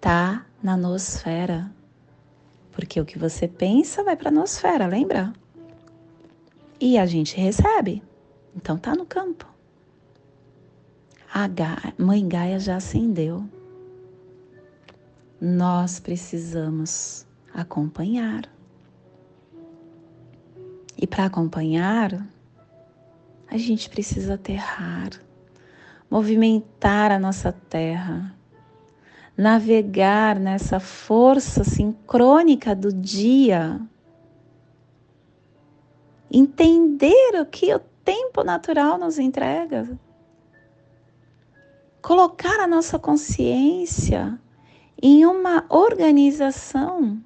tá 0.03 0.45
na 0.61 0.75
nosfera. 0.75 1.71
Porque 2.73 2.99
o 2.99 3.05
que 3.05 3.17
você 3.17 3.47
pensa 3.47 4.03
vai 4.03 4.17
para 4.17 4.27
a 4.27 4.33
nosfera, 4.33 4.85
lembra? 4.85 5.31
E 6.77 6.97
a 6.97 7.05
gente 7.05 7.37
recebe. 7.37 8.03
Então 8.53 8.77
tá 8.77 8.93
no 8.93 9.05
campo. 9.05 9.47
A 11.33 11.47
mãe 11.97 12.27
Gaia 12.27 12.59
já 12.59 12.75
acendeu. 12.75 13.45
Nós 15.39 16.01
precisamos 16.01 17.25
acompanhar. 17.53 18.43
E 20.97 21.07
para 21.07 21.25
acompanhar, 21.25 22.27
a 23.47 23.57
gente 23.57 23.89
precisa 23.89 24.33
aterrar, 24.33 25.11
movimentar 26.09 27.09
a 27.09 27.17
nossa 27.17 27.53
terra, 27.53 28.32
navegar 29.35 30.39
nessa 30.39 30.79
força 30.79 31.63
sincrônica 31.63 32.75
do 32.75 32.93
dia, 32.93 33.81
entender 36.31 37.41
o 37.41 37.45
que 37.45 37.73
o 37.73 37.79
tempo 38.03 38.43
natural 38.43 38.97
nos 38.97 39.17
entrega, 39.17 39.87
colocar 42.01 42.59
a 42.59 42.67
nossa 42.67 42.99
consciência 42.99 44.39
em 45.01 45.25
uma 45.25 45.65
organização 45.69 47.21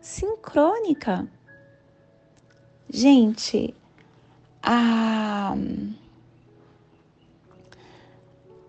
sincrônica. 0.00 1.28
Gente, 2.88 3.74
a, 4.62 5.56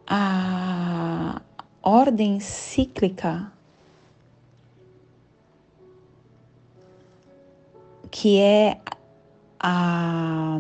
a 0.08 1.27
ordem 1.88 2.38
cíclica 2.42 3.50
que 8.12 8.42
é 8.42 8.78
a, 9.58 10.60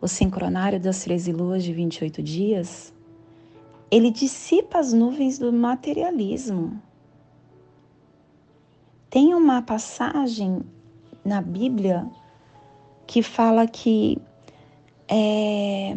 o 0.00 0.08
sincronário 0.08 0.80
das 0.80 1.04
13 1.04 1.32
luas 1.32 1.62
de 1.62 1.74
28 1.74 2.22
dias, 2.22 2.94
ele 3.90 4.10
dissipa 4.10 4.78
as 4.78 4.94
nuvens 4.94 5.38
do 5.38 5.52
materialismo. 5.52 6.80
Tem 9.10 9.34
uma 9.34 9.60
passagem 9.60 10.62
na 11.22 11.42
Bíblia 11.42 12.08
que 13.06 13.22
fala 13.22 13.66
que 13.66 14.16
é, 15.06 15.92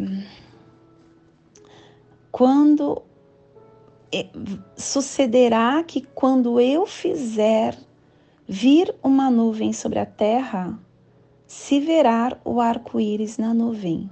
quando 2.30 3.00
sucederá 4.76 5.82
que 5.82 6.00
quando 6.00 6.60
eu 6.60 6.86
fizer 6.86 7.78
vir 8.46 8.94
uma 9.02 9.30
nuvem 9.30 9.72
sobre 9.72 9.98
a 9.98 10.06
terra, 10.06 10.78
se 11.46 11.80
verá 11.80 12.38
o 12.44 12.60
arco-íris 12.60 13.38
na 13.38 13.54
nuvem. 13.54 14.10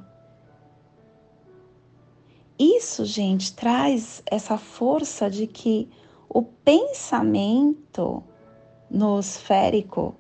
Isso, 2.59 3.05
gente, 3.05 3.55
traz 3.55 4.23
essa 4.27 4.57
força 4.57 5.29
de 5.29 5.47
que 5.47 5.89
o 6.29 6.43
pensamento 6.43 8.23
nosférico 8.91 10.15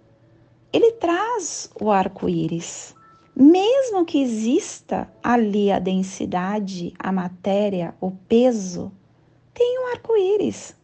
ele 0.72 0.92
traz 0.92 1.70
o 1.80 1.90
arco-íris. 1.90 2.94
Mesmo 3.36 4.04
que 4.04 4.22
exista 4.22 5.12
ali 5.22 5.70
a 5.70 5.78
densidade, 5.78 6.92
a 6.98 7.12
matéria, 7.12 7.94
o 8.00 8.10
peso, 8.10 8.90
tem 9.54 9.78
um 9.80 9.86
arco-íris. 9.92 10.76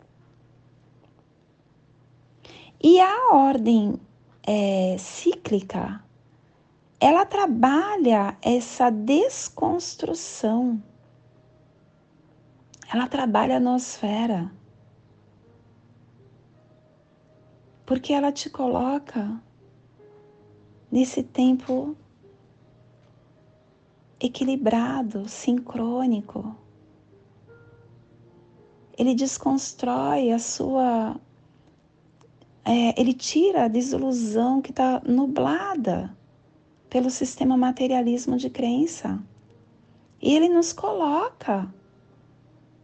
E 2.82 3.00
a 3.00 3.34
ordem 3.34 3.98
é, 4.46 4.96
cíclica, 4.98 6.02
ela 7.00 7.26
trabalha 7.26 8.36
essa 8.40 8.90
desconstrução. 8.90 10.82
Ela 12.92 13.06
trabalha 13.08 13.56
a 13.56 13.60
nosfera. 13.60 14.50
Porque 17.84 18.12
ela 18.12 18.30
te 18.30 18.48
coloca 18.48 19.42
nesse 20.90 21.22
tempo 21.22 21.96
equilibrado, 24.20 25.28
sincrônico. 25.28 26.56
Ele 28.98 29.14
desconstrói 29.14 30.32
a 30.32 30.40
sua. 30.40 31.14
É, 32.64 33.00
ele 33.00 33.14
tira 33.14 33.64
a 33.64 33.68
desilusão 33.68 34.60
que 34.60 34.70
está 34.70 35.00
nublada 35.06 36.14
pelo 36.90 37.08
sistema 37.08 37.56
materialismo 37.56 38.36
de 38.36 38.50
crença. 38.50 39.22
E 40.20 40.34
ele 40.34 40.48
nos 40.48 40.72
coloca 40.72 41.72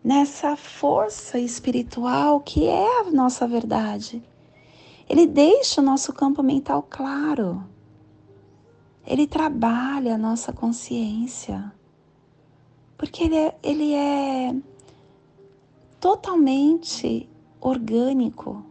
nessa 0.05 0.55
força 0.55 1.37
espiritual 1.37 2.41
que 2.41 2.69
é 2.69 3.01
a 3.01 3.11
nossa 3.11 3.49
verdade. 3.49 4.23
Ele 5.09 5.27
deixa 5.27 5.81
o 5.81 5.85
nosso 5.85 6.13
campo 6.13 6.45
mental 6.45 6.87
claro. 6.89 7.65
Ele 9.05 9.27
trabalha 9.27 10.15
a 10.15 10.19
nossa 10.19 10.53
consciência. 10.53 11.73
Porque 12.97 13.25
ele 13.25 13.37
é, 13.37 13.59
ele 13.63 13.95
é 13.95 14.55
totalmente 16.05 17.31
orgânico. 17.63 18.63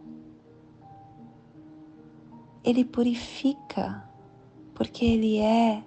Ele 2.62 2.84
purifica, 2.84 4.08
porque 4.72 5.04
ele 5.04 5.38
é 5.38 5.82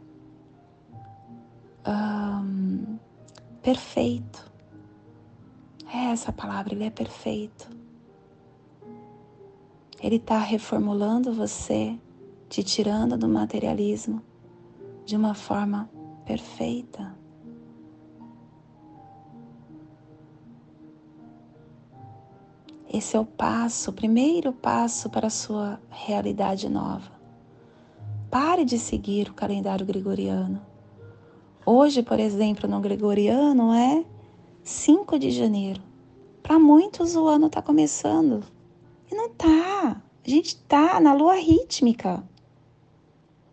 um, 1.87 2.97
perfeito. 3.61 4.51
É 5.89 6.11
essa 6.11 6.33
palavra, 6.33 6.73
ele 6.73 6.83
é 6.83 6.89
perfeito. 6.89 7.69
Ele 10.01 10.17
está 10.17 10.39
reformulando 10.39 11.33
você, 11.33 11.97
te 12.49 12.61
tirando 12.61 13.17
do 13.17 13.29
materialismo 13.29 14.21
de 15.05 15.15
uma 15.15 15.33
forma 15.33 15.89
perfeita. 16.25 17.16
Esse 22.91 23.17
é 23.17 23.19
o 23.19 23.25
passo, 23.25 23.91
o 23.91 23.93
primeiro 23.93 24.53
passo 24.53 25.09
para 25.09 25.27
a 25.27 25.31
sua 25.31 25.79
realidade 25.89 26.69
nova. 26.69 27.11
Pare 28.31 28.63
de 28.63 28.79
seguir 28.79 29.29
o 29.29 29.33
calendário 29.33 29.85
gregoriano. 29.85 30.61
Hoje, 31.65 32.01
por 32.01 32.17
exemplo, 32.17 32.69
no 32.69 32.79
gregoriano 32.79 33.73
é 33.73 34.05
5 34.63 35.19
de 35.19 35.31
janeiro. 35.31 35.81
Para 36.41 36.57
muitos 36.57 37.17
o 37.17 37.27
ano 37.27 37.47
está 37.47 37.61
começando. 37.61 38.41
E 39.11 39.15
não 39.15 39.29
tá. 39.29 40.01
A 40.25 40.29
gente 40.29 40.47
está 40.47 40.99
na 41.01 41.13
lua 41.13 41.35
rítmica. 41.35 42.23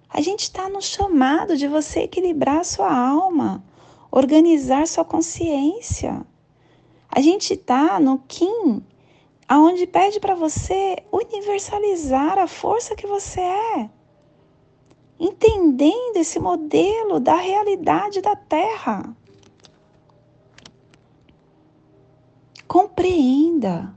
A 0.08 0.20
gente 0.20 0.42
está 0.42 0.68
no 0.68 0.80
chamado 0.80 1.56
de 1.56 1.66
você 1.66 2.02
equilibrar 2.02 2.64
sua 2.64 2.96
alma, 2.96 3.64
organizar 4.12 4.86
sua 4.86 5.04
consciência. 5.04 6.24
A 7.08 7.20
gente 7.20 7.54
está 7.54 7.98
no 7.98 8.20
Kim, 8.28 8.80
aonde 9.48 9.86
pede 9.86 10.20
para 10.20 10.34
você 10.34 10.96
universalizar 11.12 12.38
a 12.38 12.46
força 12.46 12.94
que 12.96 13.06
você 13.06 13.40
é, 13.40 13.90
entendendo 15.18 16.16
esse 16.16 16.38
modelo 16.38 17.20
da 17.20 17.36
realidade 17.36 18.20
da 18.20 18.34
Terra. 18.34 19.16
Compreenda 22.66 23.94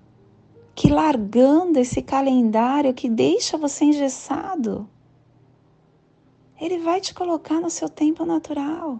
que 0.75 0.89
largando 0.89 1.79
esse 1.79 2.03
calendário 2.03 2.93
que 2.93 3.09
deixa 3.09 3.57
você 3.57 3.85
engessado, 3.85 4.87
ele 6.59 6.77
vai 6.79 7.01
te 7.01 7.13
colocar 7.13 7.59
no 7.59 7.69
seu 7.69 7.89
tempo 7.89 8.25
natural. 8.25 8.99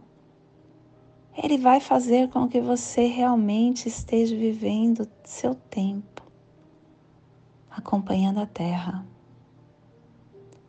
Ele 1.36 1.58
vai 1.58 1.80
fazer 1.80 2.30
com 2.30 2.48
que 2.48 2.60
você 2.60 3.06
realmente 3.06 3.88
esteja 3.88 4.36
vivendo 4.36 5.08
seu 5.24 5.54
tempo, 5.54 6.24
acompanhando 7.78 8.40
a 8.40 8.46
Terra, 8.46 9.06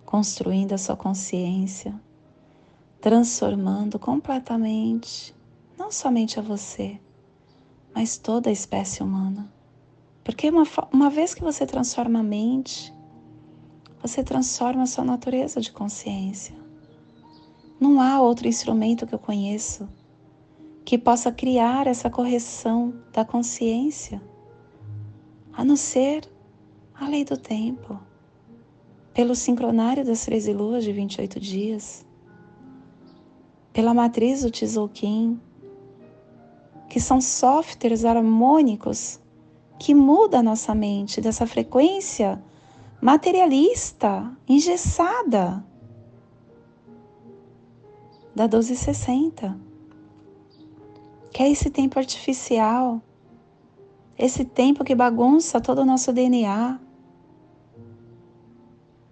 construindo 0.04 0.74
a 0.74 0.78
sua 0.78 0.94
consciência, 0.94 1.98
transformando 3.00 3.98
completamente, 3.98 5.34
não 5.78 5.90
somente 5.90 6.38
a 6.38 6.42
você, 6.42 7.00
mas 7.94 8.18
toda 8.18 8.50
a 8.50 8.52
espécie 8.52 9.02
humana. 9.02 9.50
Porque 10.22 10.50
uma, 10.50 10.64
uma 10.92 11.08
vez 11.08 11.32
que 11.32 11.42
você 11.42 11.64
transforma 11.64 12.20
a 12.20 12.22
mente, 12.22 12.94
você 14.02 14.22
transforma 14.22 14.82
a 14.82 14.86
sua 14.86 15.04
natureza 15.04 15.60
de 15.60 15.72
consciência. 15.72 16.54
Não 17.80 18.00
há 18.00 18.20
outro 18.20 18.46
instrumento 18.46 19.06
que 19.06 19.14
eu 19.14 19.18
conheço 19.18 19.88
que 20.84 20.98
possa 20.98 21.32
criar 21.32 21.86
essa 21.86 22.10
correção 22.10 22.94
da 23.12 23.24
consciência, 23.24 24.22
a 25.52 25.64
não 25.64 25.76
ser 25.76 26.26
a 27.00 27.08
lei 27.08 27.24
do 27.24 27.36
tempo, 27.36 28.00
pelo 29.14 29.34
sincronário 29.34 30.04
das 30.04 30.24
13 30.24 30.52
luas 30.52 30.84
de 30.84 30.92
28 30.92 31.38
dias, 31.38 32.04
pela 33.72 33.94
matriz 33.94 34.42
do 34.42 34.50
Tzolk'in, 34.50 35.40
que 36.88 37.00
são 37.00 37.20
softwares 37.20 38.04
harmônicos 38.04 39.20
que 39.78 39.94
mudam 39.94 40.40
a 40.40 40.42
nossa 40.42 40.74
mente 40.74 41.20
dessa 41.20 41.46
frequência 41.46 42.42
materialista, 43.00 44.36
engessada, 44.48 45.64
da 48.34 48.44
1260. 48.44 49.58
Que 51.30 51.42
é 51.44 51.50
esse 51.50 51.70
tempo 51.70 51.98
artificial, 51.98 53.00
esse 54.18 54.44
tempo 54.44 54.82
que 54.82 54.94
bagunça 54.94 55.60
todo 55.60 55.82
o 55.82 55.84
nosso 55.84 56.12
DNA, 56.12 56.80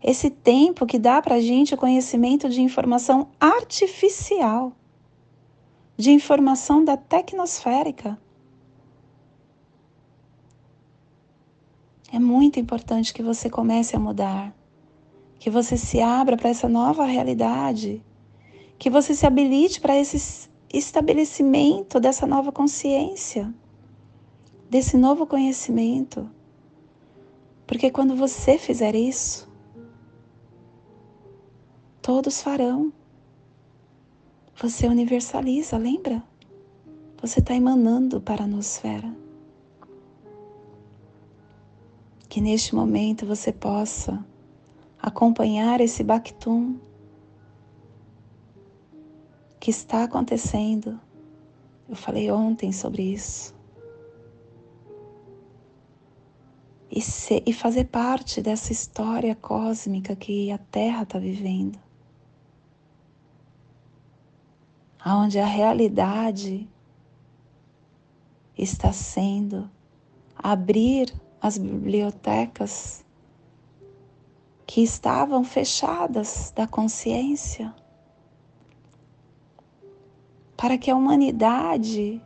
esse 0.06 0.30
tempo 0.30 0.86
que 0.86 0.98
dá 0.98 1.20
para 1.20 1.34
a 1.34 1.40
gente 1.40 1.74
o 1.74 1.76
conhecimento 1.76 2.48
de 2.48 2.62
informação 2.62 3.28
artificial, 3.38 4.72
de 5.96 6.12
informação 6.12 6.84
da 6.84 6.96
tecnosférica. 6.96 8.16
É 12.12 12.18
muito 12.18 12.60
importante 12.60 13.12
que 13.12 13.22
você 13.22 13.50
comece 13.50 13.96
a 13.96 13.98
mudar, 13.98 14.54
que 15.38 15.50
você 15.50 15.76
se 15.76 16.00
abra 16.00 16.36
para 16.36 16.50
essa 16.50 16.68
nova 16.68 17.04
realidade 17.04 18.00
que 18.78 18.90
você 18.90 19.14
se 19.14 19.26
habilite 19.26 19.80
para 19.80 19.96
esse 19.96 20.48
estabelecimento 20.72 21.98
dessa 21.98 22.26
nova 22.26 22.52
consciência, 22.52 23.52
desse 24.68 24.96
novo 24.96 25.26
conhecimento. 25.26 26.28
Porque 27.66 27.90
quando 27.90 28.14
você 28.14 28.58
fizer 28.58 28.94
isso, 28.94 29.45
todos 32.06 32.40
farão. 32.40 32.92
Você 34.62 34.86
universaliza, 34.86 35.76
lembra? 35.76 36.22
Você 37.20 37.40
está 37.40 37.52
emanando 37.52 38.20
para 38.20 38.44
a 38.44 38.46
nosfera. 38.46 39.12
Que 42.28 42.40
neste 42.40 42.76
momento 42.76 43.26
você 43.26 43.52
possa 43.52 44.24
acompanhar 45.02 45.80
esse 45.80 46.04
Bactum 46.04 46.78
que 49.58 49.72
está 49.72 50.04
acontecendo. 50.04 51.00
Eu 51.88 51.96
falei 51.96 52.30
ontem 52.30 52.70
sobre 52.70 53.02
isso. 53.02 53.52
E, 56.88 57.02
ser, 57.02 57.42
e 57.44 57.52
fazer 57.52 57.86
parte 57.86 58.40
dessa 58.40 58.70
história 58.70 59.34
cósmica 59.34 60.14
que 60.14 60.52
a 60.52 60.58
Terra 60.58 61.02
está 61.02 61.18
vivendo. 61.18 61.84
Onde 65.08 65.38
a 65.38 65.46
realidade 65.46 66.68
está 68.58 68.92
sendo 68.92 69.70
abrir 70.34 71.14
as 71.40 71.56
bibliotecas 71.56 73.04
que 74.66 74.82
estavam 74.82 75.44
fechadas 75.44 76.50
da 76.56 76.66
consciência 76.66 77.72
para 80.56 80.76
que 80.76 80.90
a 80.90 80.96
humanidade 80.96 82.20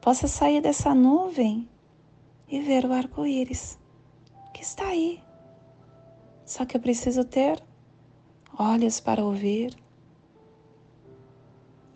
possa 0.00 0.28
sair 0.28 0.60
dessa 0.60 0.94
nuvem 0.94 1.68
e 2.46 2.60
ver 2.60 2.84
o 2.84 2.92
arco-íris 2.92 3.80
que 4.54 4.62
está 4.62 4.86
aí. 4.86 5.20
Só 6.44 6.64
que 6.64 6.76
eu 6.76 6.80
preciso 6.80 7.24
ter 7.24 7.60
olhos 8.56 9.00
para 9.00 9.24
ouvir 9.24 9.76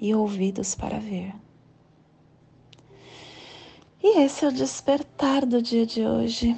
e 0.00 0.14
ouvidos 0.14 0.74
para 0.74 0.98
ver. 0.98 1.34
E 4.02 4.20
esse 4.20 4.44
é 4.46 4.48
o 4.48 4.52
despertar 4.52 5.44
do 5.44 5.60
dia 5.60 5.84
de 5.84 6.00
hoje. 6.06 6.56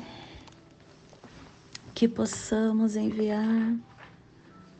Que 1.92 2.06
possamos 2.06 2.94
enviar 2.94 3.76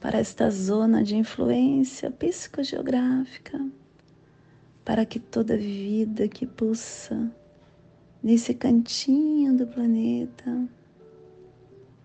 para 0.01 0.19
esta 0.19 0.51
zona 0.51 1.03
de 1.03 1.17
influência 1.17 2.11
psicogeográfica, 2.11 3.65
para 4.85 5.05
que 5.05 5.19
toda 5.19 5.57
vida 5.57 6.29
que 6.29 6.47
pulsa 6.47 7.31
nesse 8.23 8.55
cantinho 8.55 9.57
do 9.57 9.67
planeta 9.67 10.69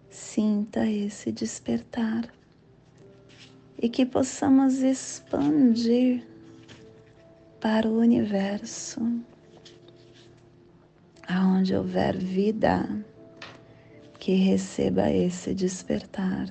sinta 0.10 0.88
esse 0.88 1.32
despertar 1.32 2.32
e 3.80 3.88
que 3.88 4.06
possamos 4.06 4.82
expandir 4.82 6.26
para 7.60 7.88
o 7.88 8.00
universo, 8.00 9.02
aonde 11.28 11.76
houver 11.76 12.15
vida, 12.17 12.88
que 14.20 14.34
receba 14.34 15.10
esse 15.10 15.54
despertar. 15.54 16.48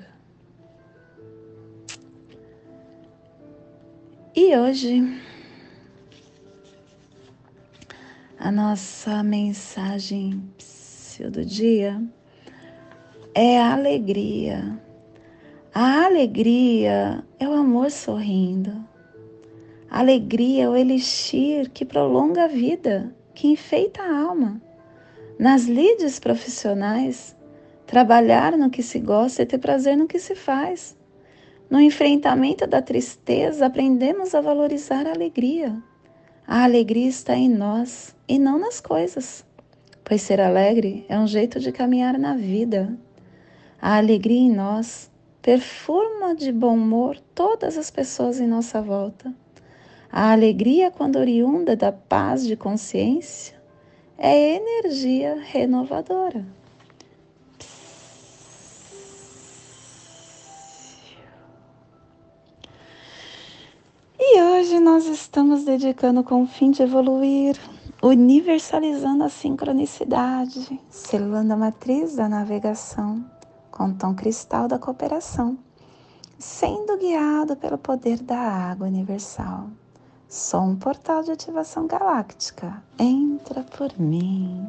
E 4.35 4.57
hoje, 4.57 5.21
a 8.39 8.53
nossa 8.53 9.23
mensagem 9.23 10.43
do 11.31 11.45
dia 11.45 12.03
é 13.35 13.59
a 13.59 13.73
alegria. 13.73 14.79
A 15.75 16.05
alegria 16.05 17.25
é 17.39 17.49
o 17.49 17.53
amor 17.53 17.91
sorrindo. 17.91 18.96
Alegria 19.99 20.65
é 20.65 20.69
o 20.69 20.77
elixir 20.77 21.71
que 21.71 21.83
prolonga 21.83 22.45
a 22.45 22.49
vida, 22.49 23.11
que 23.35 23.49
enfeita 23.49 24.03
a 24.03 24.21
alma. 24.25 24.61
Nas 25.39 25.65
lides 25.65 26.21
profissionais, 26.21 27.35
trabalhar 27.87 28.59
no 28.59 28.69
que 28.69 28.83
se 28.83 28.99
gosta 28.99 29.41
e 29.41 29.47
ter 29.47 29.57
prazer 29.57 29.97
no 29.97 30.07
que 30.07 30.19
se 30.19 30.35
faz. 30.35 30.95
No 31.71 31.81
enfrentamento 31.81 32.67
da 32.67 32.83
tristeza, 32.83 33.65
aprendemos 33.65 34.35
a 34.35 34.43
valorizar 34.43 35.07
a 35.07 35.13
alegria. 35.13 35.83
A 36.47 36.65
alegria 36.65 37.09
está 37.09 37.35
em 37.35 37.49
nós 37.49 38.15
e 38.29 38.39
não 38.39 38.59
nas 38.59 38.83
coisas, 38.83 39.47
pois 40.05 40.21
ser 40.21 40.43
alegre 40.43 41.07
é 41.09 41.19
um 41.19 41.27
jeito 41.27 41.59
de 41.59 41.73
caminhar 41.73 42.19
na 42.19 42.37
vida. 42.37 42.95
A 43.81 43.97
alegria 43.97 44.41
em 44.41 44.53
nós 44.53 45.11
perfuma 45.41 46.35
de 46.35 46.53
bom 46.53 46.75
humor 46.75 47.19
todas 47.35 47.79
as 47.79 47.91
pessoas 47.91 48.39
em 48.39 48.47
nossa 48.47 48.83
volta. 48.83 49.35
A 50.11 50.33
alegria, 50.33 50.91
quando 50.91 51.17
oriunda 51.17 51.77
da 51.77 51.93
paz 51.93 52.47
de 52.47 52.57
consciência, 52.57 53.57
é 54.17 54.57
energia 54.57 55.39
renovadora. 55.41 56.47
E 64.19 64.43
hoje 64.43 64.81
nós 64.81 65.07
estamos 65.07 65.65
dedicando 65.65 66.25
com 66.25 66.43
o 66.43 66.47
fim 66.47 66.71
de 66.71 66.83
evoluir, 66.83 67.57
universalizando 68.03 69.25
a 69.25 69.29
sincronicidade, 69.29 70.81
selando 70.89 71.53
a 71.53 71.57
matriz 71.57 72.17
da 72.17 72.29
navegação 72.29 73.25
com 73.71 73.89
o 73.89 73.95
tom 73.95 74.15
cristal 74.15 74.67
da 74.67 74.79
cooperação, 74.79 75.59
sendo 76.39 76.97
guiado 76.97 77.57
pelo 77.57 77.77
poder 77.77 78.23
da 78.23 78.39
água 78.39 78.87
universal. 78.87 79.69
Sou 80.29 80.61
um 80.61 80.75
portal 80.75 81.23
de 81.23 81.31
ativação 81.31 81.87
galáctica. 81.87 82.83
Entra 82.99 83.63
por 83.63 83.97
mim. 83.97 84.69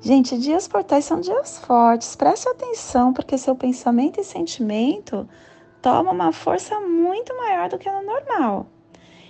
Gente, 0.00 0.38
dias 0.38 0.66
portais 0.66 1.04
são 1.04 1.20
dias 1.20 1.58
fortes. 1.58 2.16
Preste 2.16 2.48
atenção, 2.48 3.12
porque 3.12 3.36
seu 3.36 3.54
pensamento 3.54 4.18
e 4.18 4.24
sentimento 4.24 5.28
tomam 5.82 6.14
uma 6.14 6.32
força 6.32 6.80
muito 6.80 7.36
maior 7.36 7.68
do 7.68 7.76
que 7.76 7.90
no 7.90 8.02
normal. 8.06 8.68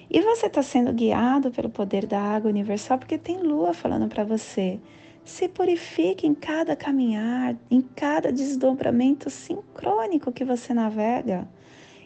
E 0.08 0.20
você 0.20 0.46
está 0.46 0.62
sendo 0.62 0.92
guiado 0.92 1.50
pelo 1.50 1.68
poder 1.68 2.06
da 2.06 2.20
água 2.20 2.48
universal, 2.48 2.96
porque 2.98 3.18
tem 3.18 3.42
lua 3.42 3.74
falando 3.74 4.06
para 4.06 4.22
você. 4.22 4.78
Se 5.24 5.48
purifique 5.48 6.28
em 6.28 6.34
cada 6.34 6.76
caminhar, 6.76 7.56
em 7.68 7.80
cada 7.80 8.32
desdobramento 8.32 9.28
sincrônico 9.28 10.30
que 10.30 10.44
você 10.44 10.72
navega 10.72 11.48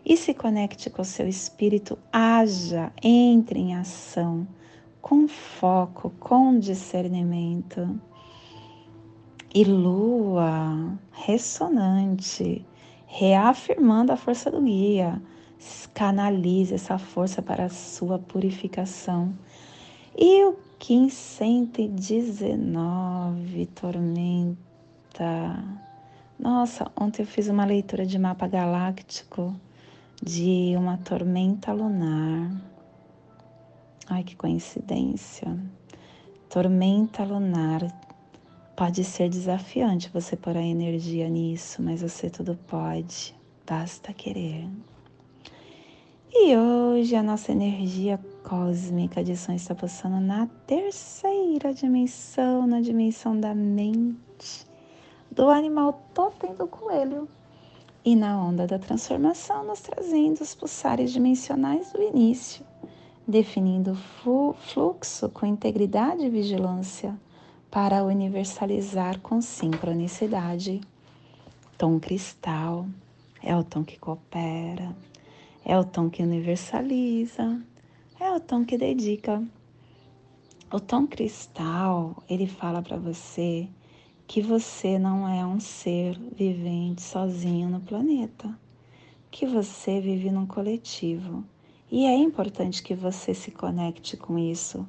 e 0.04 0.16
se 0.16 0.34
conecte 0.34 0.90
com 0.90 1.02
o 1.02 1.04
seu 1.04 1.28
espírito, 1.28 1.98
haja, 2.12 2.92
entre 3.02 3.58
em 3.58 3.74
ação, 3.74 4.46
com 5.00 5.26
foco, 5.28 6.10
com 6.18 6.58
discernimento. 6.58 8.00
E 9.52 9.64
lua 9.64 10.96
ressonante, 11.10 12.64
reafirmando 13.06 14.12
a 14.12 14.16
força 14.16 14.48
do 14.50 14.62
guia, 14.62 15.20
canalize 15.92 16.74
essa 16.74 16.96
força 16.98 17.42
para 17.42 17.64
a 17.64 17.68
sua 17.68 18.18
purificação. 18.18 19.34
E 20.16 20.44
o 20.44 20.56
Kim 20.78 21.08
119, 21.08 23.66
tormenta. 23.66 24.56
Nossa, 26.38 26.90
ontem 26.98 27.22
eu 27.22 27.26
fiz 27.26 27.48
uma 27.48 27.66
leitura 27.66 28.06
de 28.06 28.18
mapa 28.18 28.46
galáctico 28.46 29.54
de 30.22 30.74
uma 30.76 30.98
tormenta 30.98 31.72
lunar. 31.72 32.50
Ai, 34.06 34.22
que 34.22 34.36
coincidência. 34.36 35.56
Tormenta 36.48 37.24
lunar. 37.24 37.80
Pode 38.76 39.02
ser 39.02 39.30
desafiante 39.30 40.10
você 40.12 40.36
pôr 40.36 40.56
a 40.56 40.62
energia 40.62 41.28
nisso, 41.28 41.82
mas 41.82 42.02
você 42.02 42.28
tudo 42.28 42.58
pode. 42.66 43.34
Basta 43.66 44.12
querer. 44.12 44.68
E 46.32 46.56
hoje 46.56 47.16
a 47.16 47.22
nossa 47.22 47.52
energia 47.52 48.20
cósmica 48.44 49.24
de 49.24 49.36
som 49.36 49.52
está 49.52 49.74
passando 49.74 50.20
na 50.20 50.46
terceira 50.66 51.72
dimensão, 51.72 52.66
na 52.66 52.80
dimensão 52.80 53.38
da 53.38 53.54
mente, 53.54 54.66
do 55.30 55.48
animal 55.48 56.04
totem 56.14 56.54
do 56.54 56.66
coelho 56.66 57.28
e 58.04 58.16
na 58.16 58.42
onda 58.42 58.66
da 58.66 58.78
transformação, 58.78 59.64
nos 59.64 59.80
trazendo 59.80 60.40
os 60.40 60.54
pulsares 60.54 61.12
dimensionais 61.12 61.92
do 61.92 62.02
início, 62.02 62.64
definindo 63.26 63.92
o 64.24 64.54
fluxo 64.54 65.28
com 65.28 65.46
integridade 65.46 66.24
e 66.24 66.30
vigilância 66.30 67.14
para 67.70 68.02
universalizar 68.02 69.20
com 69.20 69.40
sincronicidade. 69.40 70.80
Tom 71.76 72.00
cristal 72.00 72.86
é 73.42 73.56
o 73.56 73.62
tom 73.62 73.84
que 73.84 73.98
coopera, 73.98 74.94
é 75.64 75.78
o 75.78 75.84
tom 75.84 76.10
que 76.10 76.22
universaliza, 76.22 77.60
é 78.18 78.30
o 78.32 78.40
tom 78.40 78.64
que 78.64 78.76
dedica. 78.76 79.42
O 80.72 80.80
tom 80.80 81.06
cristal, 81.06 82.22
ele 82.28 82.46
fala 82.46 82.82
para 82.82 82.96
você 82.96 83.68
que 84.30 84.40
você 84.40 84.96
não 84.96 85.28
é 85.28 85.44
um 85.44 85.58
ser 85.58 86.16
vivente 86.16 87.02
sozinho 87.02 87.68
no 87.68 87.80
planeta, 87.80 88.56
que 89.28 89.44
você 89.44 90.00
vive 90.00 90.30
num 90.30 90.46
coletivo. 90.46 91.44
E 91.90 92.06
é 92.06 92.14
importante 92.14 92.80
que 92.80 92.94
você 92.94 93.34
se 93.34 93.50
conecte 93.50 94.16
com 94.16 94.38
isso, 94.38 94.86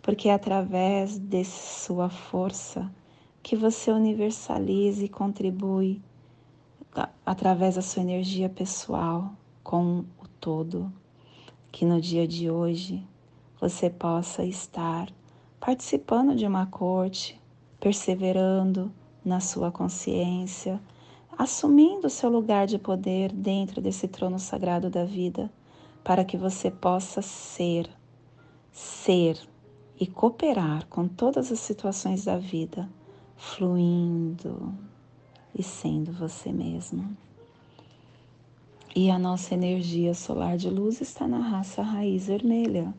porque 0.00 0.28
é 0.28 0.32
através 0.32 1.18
de 1.18 1.44
sua 1.44 2.08
força 2.08 2.88
que 3.42 3.56
você 3.56 3.90
universaliza 3.90 5.04
e 5.04 5.08
contribui 5.08 6.00
através 7.26 7.74
da 7.74 7.82
sua 7.82 8.02
energia 8.02 8.48
pessoal 8.48 9.32
com 9.64 10.04
o 10.22 10.28
todo. 10.40 10.92
Que 11.72 11.84
no 11.84 12.00
dia 12.00 12.28
de 12.28 12.48
hoje 12.48 13.04
você 13.60 13.90
possa 13.90 14.44
estar 14.44 15.08
participando 15.58 16.36
de 16.36 16.46
uma 16.46 16.66
corte 16.66 17.42
perseverando 17.84 18.90
na 19.22 19.40
sua 19.40 19.70
consciência, 19.70 20.80
assumindo 21.36 22.06
o 22.06 22.10
seu 22.10 22.30
lugar 22.30 22.66
de 22.66 22.78
poder 22.78 23.30
dentro 23.30 23.78
desse 23.78 24.08
trono 24.08 24.38
sagrado 24.38 24.88
da 24.88 25.04
vida, 25.04 25.52
para 26.02 26.24
que 26.24 26.38
você 26.38 26.70
possa 26.70 27.20
ser, 27.20 27.86
ser 28.72 29.38
e 30.00 30.06
cooperar 30.06 30.86
com 30.86 31.06
todas 31.06 31.52
as 31.52 31.60
situações 31.60 32.24
da 32.24 32.38
vida, 32.38 32.88
fluindo 33.36 34.72
e 35.54 35.62
sendo 35.62 36.10
você 36.10 36.50
mesmo. 36.50 37.14
E 38.96 39.10
a 39.10 39.18
nossa 39.18 39.52
energia 39.52 40.14
solar 40.14 40.56
de 40.56 40.70
luz 40.70 41.02
está 41.02 41.28
na 41.28 41.38
raça 41.38 41.82
raiz 41.82 42.28
vermelha, 42.28 42.94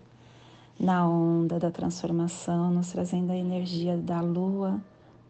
na 0.80 1.08
onda 1.08 1.58
da 1.58 1.72
transformação, 1.72 2.72
nos 2.72 2.92
trazendo 2.92 3.32
a 3.32 3.38
energia 3.38 3.98
da 3.98 4.22
lua, 4.22 4.80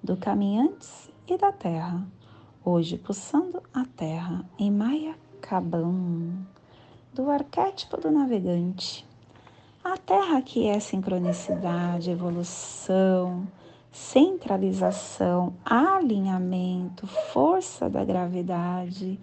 do 0.03 0.17
caminhantes 0.17 1.10
e 1.27 1.38
da 1.38 1.51
terra. 1.51 2.05
Hoje, 2.63 2.97
pulsando 2.97 3.62
a 3.73 3.86
terra 3.86 4.43
em 4.58 4.71
Maia 4.71 5.15
Cabão, 5.39 6.34
do 7.13 7.29
arquétipo 7.29 7.97
do 7.97 8.12
navegante. 8.12 9.05
A 9.84 9.97
terra 9.97 10.41
que 10.41 10.67
é 10.67 10.79
sincronicidade, 10.79 12.10
evolução, 12.10 13.47
centralização, 13.91 15.53
alinhamento, 15.63 17.05
força 17.05 17.88
da 17.88 18.03
gravidade, 18.03 19.19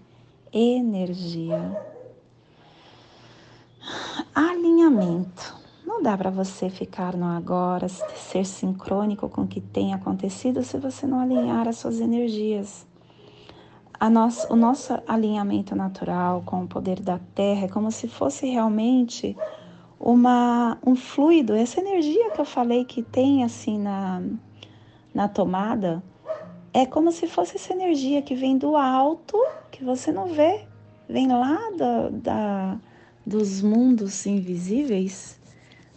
energia. 0.53 1.61
Alinhamento. 4.35 5.62
Não 5.85 6.01
dá 6.01 6.17
para 6.17 6.31
você 6.31 6.71
ficar 6.71 7.17
no 7.17 7.27
agora, 7.27 7.89
ser 7.89 8.45
sincrônico 8.45 9.29
com 9.29 9.43
o 9.43 9.47
que 9.47 9.61
tem 9.61 9.93
acontecido 9.93 10.63
se 10.63 10.79
você 10.79 11.07
não 11.07 11.19
alinhar 11.19 11.67
as 11.67 11.77
suas 11.77 12.01
energias. 12.01 12.87
Nosso, 14.11 14.53
o 14.53 14.57
nosso 14.57 14.99
alinhamento 15.07 15.77
natural 15.77 16.43
com 16.45 16.65
o 16.65 16.69
poder 16.69 17.01
da 17.01 17.21
Terra 17.35 17.67
é 17.67 17.69
como 17.69 17.91
se 17.91 18.09
fosse 18.09 18.47
realmente 18.47 19.37
uma, 19.99 20.77
um 20.85 20.97
fluido, 20.97 21.55
essa 21.55 21.81
energia 21.81 22.31
que 22.31 22.41
eu 22.41 22.45
falei 22.45 22.85
que 22.85 23.03
tem 23.03 23.45
assim 23.45 23.79
na, 23.79 24.21
na 25.15 25.29
tomada, 25.29 26.03
é 26.73 26.85
como 26.85 27.13
se 27.13 27.29
fosse 27.29 27.57
essa 27.57 27.73
energia 27.73 28.23
que 28.23 28.35
vem 28.35 28.59
do 28.59 28.77
alto, 28.77 29.37
que 29.71 29.85
você 29.85 30.11
não 30.11 30.27
vê, 30.27 30.65
vem 31.09 31.29
lá 31.29 31.59
da, 31.77 32.09
da 32.09 32.81
dos 33.25 33.63
mundos 33.63 34.27
invisíveis, 34.27 35.41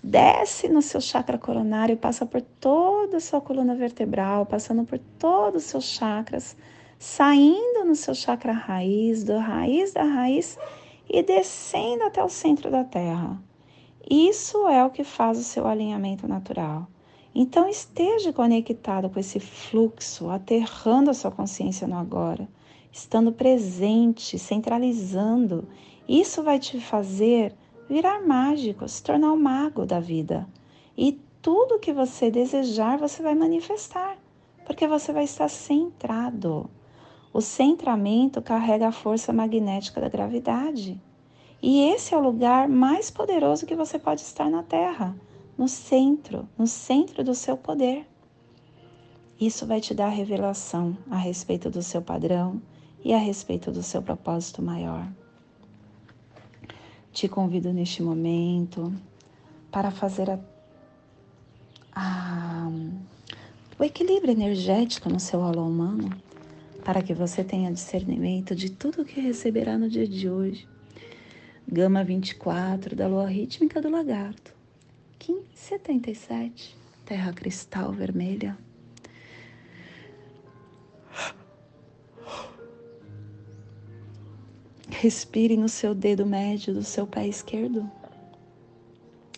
desce 0.06 0.70
no 0.70 0.84
seu 0.84 1.02
chakra 1.02 1.36
coronário, 1.36 1.98
passa 1.98 2.28
por 2.28 2.40
toda 2.40 3.18
a 3.18 3.20
sua 3.20 3.42
coluna 3.42 3.74
vertebral, 3.74 4.46
passando 4.46 4.84
por 4.84 5.00
todos 5.18 5.64
os 5.64 5.70
seus 5.70 5.86
chakras, 5.86 6.56
saindo 7.00 7.84
no 7.84 7.96
seu 7.96 8.14
chakra 8.14 8.52
raiz, 8.54 9.24
do 9.24 9.36
raiz 9.40 9.94
da 9.94 10.04
raiz 10.04 10.60
e 11.10 11.24
descendo 11.24 12.04
até 12.04 12.24
o 12.24 12.30
centro 12.30 12.70
da 12.70 12.84
Terra. 12.84 13.42
Isso 14.08 14.68
é 14.68 14.86
o 14.86 14.92
que 14.92 15.04
faz 15.04 15.40
o 15.40 15.44
seu 15.44 15.66
alinhamento 15.66 16.28
natural. 16.28 16.88
Então 17.34 17.68
esteja 17.68 18.32
conectado 18.32 19.10
com 19.10 19.20
esse 19.20 19.40
fluxo, 19.40 20.30
aterrando 20.30 21.10
a 21.10 21.16
sua 21.16 21.32
consciência 21.32 21.88
no 21.88 21.98
agora, 21.98 22.48
estando 22.92 23.32
presente, 23.32 24.38
centralizando. 24.38 25.68
Isso 26.08 26.44
vai 26.44 26.60
te 26.60 26.80
fazer 26.80 27.56
virar 27.90 28.26
mágico, 28.26 28.88
se 28.88 29.02
tornar 29.04 29.32
o 29.32 29.36
um 29.36 29.42
mago 29.42 29.86
da 29.86 30.00
vida. 30.00 30.48
E 30.98 31.20
tudo 31.42 31.80
que 31.80 31.94
você 31.94 32.32
desejar, 32.32 32.98
você 32.98 33.22
vai 33.22 33.36
manifestar, 33.36 34.18
porque 34.66 34.88
você 34.88 35.14
vai 35.14 35.26
estar 35.26 35.48
centrado. 35.48 36.70
O 37.32 37.42
centramento 37.42 38.42
carrega 38.42 38.88
a 38.88 38.92
força 38.92 39.34
magnética 39.34 40.02
da 40.02 40.10
gravidade. 40.10 41.00
E 41.62 41.82
esse 41.90 42.14
é 42.14 42.18
o 42.18 42.22
lugar 42.22 42.68
mais 42.68 43.12
poderoso 43.12 43.66
que 43.66 43.76
você 43.76 44.00
pode 44.00 44.22
estar 44.22 44.50
na 44.50 44.64
Terra 44.64 45.16
no 45.58 45.68
centro, 45.68 46.48
no 46.58 46.68
centro 46.68 47.24
do 47.24 47.34
seu 47.34 47.58
poder. 47.58 48.08
Isso 49.40 49.66
vai 49.66 49.82
te 49.82 49.94
dar 49.94 50.10
revelação 50.10 50.98
a 51.10 51.18
respeito 51.18 51.70
do 51.70 51.82
seu 51.82 52.02
padrão 52.02 52.62
e 53.04 53.14
a 53.14 53.18
respeito 53.18 53.72
do 53.72 53.84
seu 53.84 54.02
propósito 54.02 54.62
maior. 54.62 55.08
Te 57.16 57.30
convido 57.30 57.72
neste 57.72 58.04
momento 58.04 58.94
para 59.72 59.90
fazer 59.90 60.30
a, 60.30 60.38
a, 61.96 62.70
o 63.80 63.84
equilíbrio 63.86 64.34
energético 64.34 65.08
no 65.08 65.18
seu 65.18 65.42
aula 65.42 65.62
humano, 65.62 66.10
para 66.84 67.02
que 67.02 67.14
você 67.14 67.42
tenha 67.42 67.72
discernimento 67.72 68.54
de 68.54 68.70
tudo 68.70 69.02
o 69.02 69.06
que 69.06 69.22
receberá 69.22 69.78
no 69.78 69.90
dia 69.90 70.06
de 70.06 70.30
hoje. 70.30 70.68
Gama 71.66 72.04
24 72.04 72.98
da 72.98 73.08
lua 73.08 73.30
rítmica 73.30 73.82
do 73.82 73.90
lagarto. 73.90 74.54
Kim 75.18 75.40
77, 75.54 76.76
terra 77.06 77.32
cristal 77.32 77.94
vermelha. 77.94 78.58
Respire 85.06 85.56
no 85.56 85.70
seu 85.70 85.94
dedo 85.94 86.26
médio 86.26 86.74
do 86.74 86.82
seu 86.82 87.06
pé 87.06 87.28
esquerdo. 87.28 87.88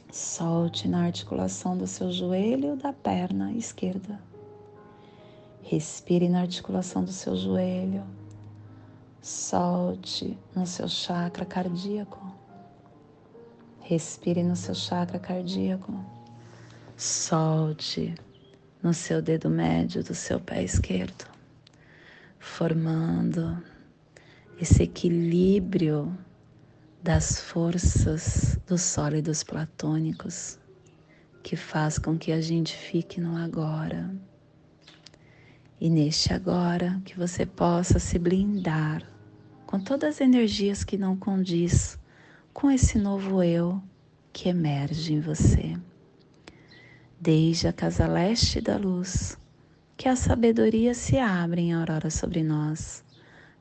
Solte 0.09 0.87
na 0.87 1.03
articulação 1.03 1.77
do 1.77 1.85
seu 1.85 2.09
joelho 2.09 2.77
da 2.77 2.93
perna 2.93 3.51
esquerda. 3.51 4.17
Respire 5.61 6.29
na 6.29 6.39
articulação 6.39 7.03
do 7.03 7.11
seu 7.11 7.35
joelho. 7.35 8.01
Solte 9.21 10.37
no 10.55 10.65
seu 10.65 10.87
chakra 10.87 11.43
cardíaco. 11.43 12.25
Respire 13.81 14.43
no 14.43 14.55
seu 14.55 14.73
chakra 14.73 15.19
cardíaco. 15.19 15.93
Solte 16.95 18.15
no 18.81 18.93
seu 18.93 19.21
dedo 19.21 19.49
médio 19.49 20.01
do 20.01 20.15
seu 20.15 20.39
pé 20.39 20.63
esquerdo, 20.63 21.25
formando 22.39 23.61
esse 24.59 24.83
equilíbrio 24.83 26.17
das 27.03 27.39
forças 27.39 28.59
dos 28.65 28.81
sólidos 28.81 29.43
platônicos 29.43 30.59
que 31.43 31.55
faz 31.55 31.97
com 31.99 32.17
que 32.17 32.31
a 32.31 32.41
gente 32.41 32.75
fique 32.75 33.21
no 33.21 33.37
agora. 33.37 34.13
E 35.79 35.89
neste 35.89 36.33
agora 36.33 36.99
que 37.05 37.17
você 37.17 37.45
possa 37.45 37.99
se 37.99 38.17
blindar 38.17 39.03
com 39.65 39.79
todas 39.79 40.15
as 40.15 40.21
energias 40.21 40.83
que 40.83 40.97
não 40.97 41.15
condiz 41.15 41.99
com 42.51 42.71
esse 42.71 42.97
novo 42.97 43.43
eu 43.43 43.81
que 44.33 44.49
emerge 44.49 45.13
em 45.13 45.19
você. 45.19 45.77
Desde 47.21 47.67
a 47.67 47.73
casa 47.73 48.07
leste 48.07 48.59
da 48.59 48.75
luz, 48.77 49.37
que 49.95 50.09
a 50.09 50.15
sabedoria 50.15 50.93
se 50.93 51.17
abre 51.17 51.61
em 51.61 51.73
aurora 51.73 52.09
sobre 52.09 52.43
nós, 52.43 53.03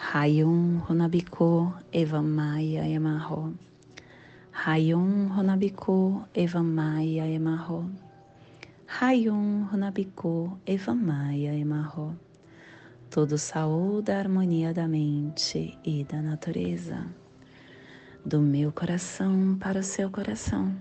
Hayum 0.00 0.80
Runabiku 0.88 1.72
Evamaya 1.92 2.88
Emarro. 2.88 3.54
Hayum 4.50 5.28
Runabiku 5.28 6.26
Evamaya 6.34 7.28
Emarro. 7.28 7.88
Hayum 8.88 9.68
Runabiku 9.70 10.58
Evamaya 10.66 11.52
Emarro. 11.54 12.16
Tudo 13.10 13.36
saúde 13.38 14.10
a 14.10 14.18
harmonia 14.18 14.72
da 14.72 14.88
mente 14.88 15.78
e 15.84 16.02
da 16.02 16.20
natureza. 16.22 17.06
Do 18.24 18.40
meu 18.40 18.72
coração 18.72 19.56
para 19.60 19.80
o 19.80 19.84
seu 19.84 20.10
coração. 20.10 20.74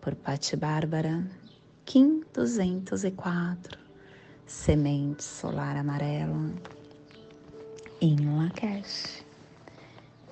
Por 0.00 0.14
Pati 0.14 0.56
Bárbara, 0.56 1.26
Kim 1.84 2.22
204, 2.32 3.76
Semente 4.46 5.24
Solar 5.24 5.76
Amarela, 5.76 6.54
em 8.00 8.16
Lakesh. 8.16 9.24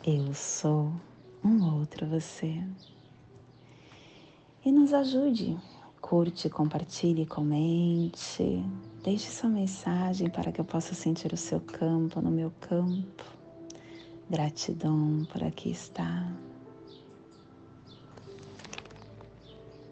Eu 0.07 0.35
sou 0.35 0.93
um 1.45 1.79
outro 1.79 2.07
você. 2.07 2.63
E 4.65 4.73
nos 4.73 4.93
ajude 4.93 5.57
Curte, 6.05 6.51
compartilhe, 6.51 7.25
comente. 7.25 8.63
Deixe 9.03 9.31
sua 9.31 9.49
mensagem 9.49 10.29
para 10.29 10.53
que 10.53 10.61
eu 10.61 10.65
possa 10.65 10.95
sentir 10.95 11.33
o 11.33 11.37
seu 11.37 11.59
campo 11.61 12.21
no 12.21 12.31
meu 12.31 12.53
campo. 12.61 13.25
Gratidão 14.29 15.27
por 15.33 15.43
aqui 15.43 15.71
estar. 15.71 16.31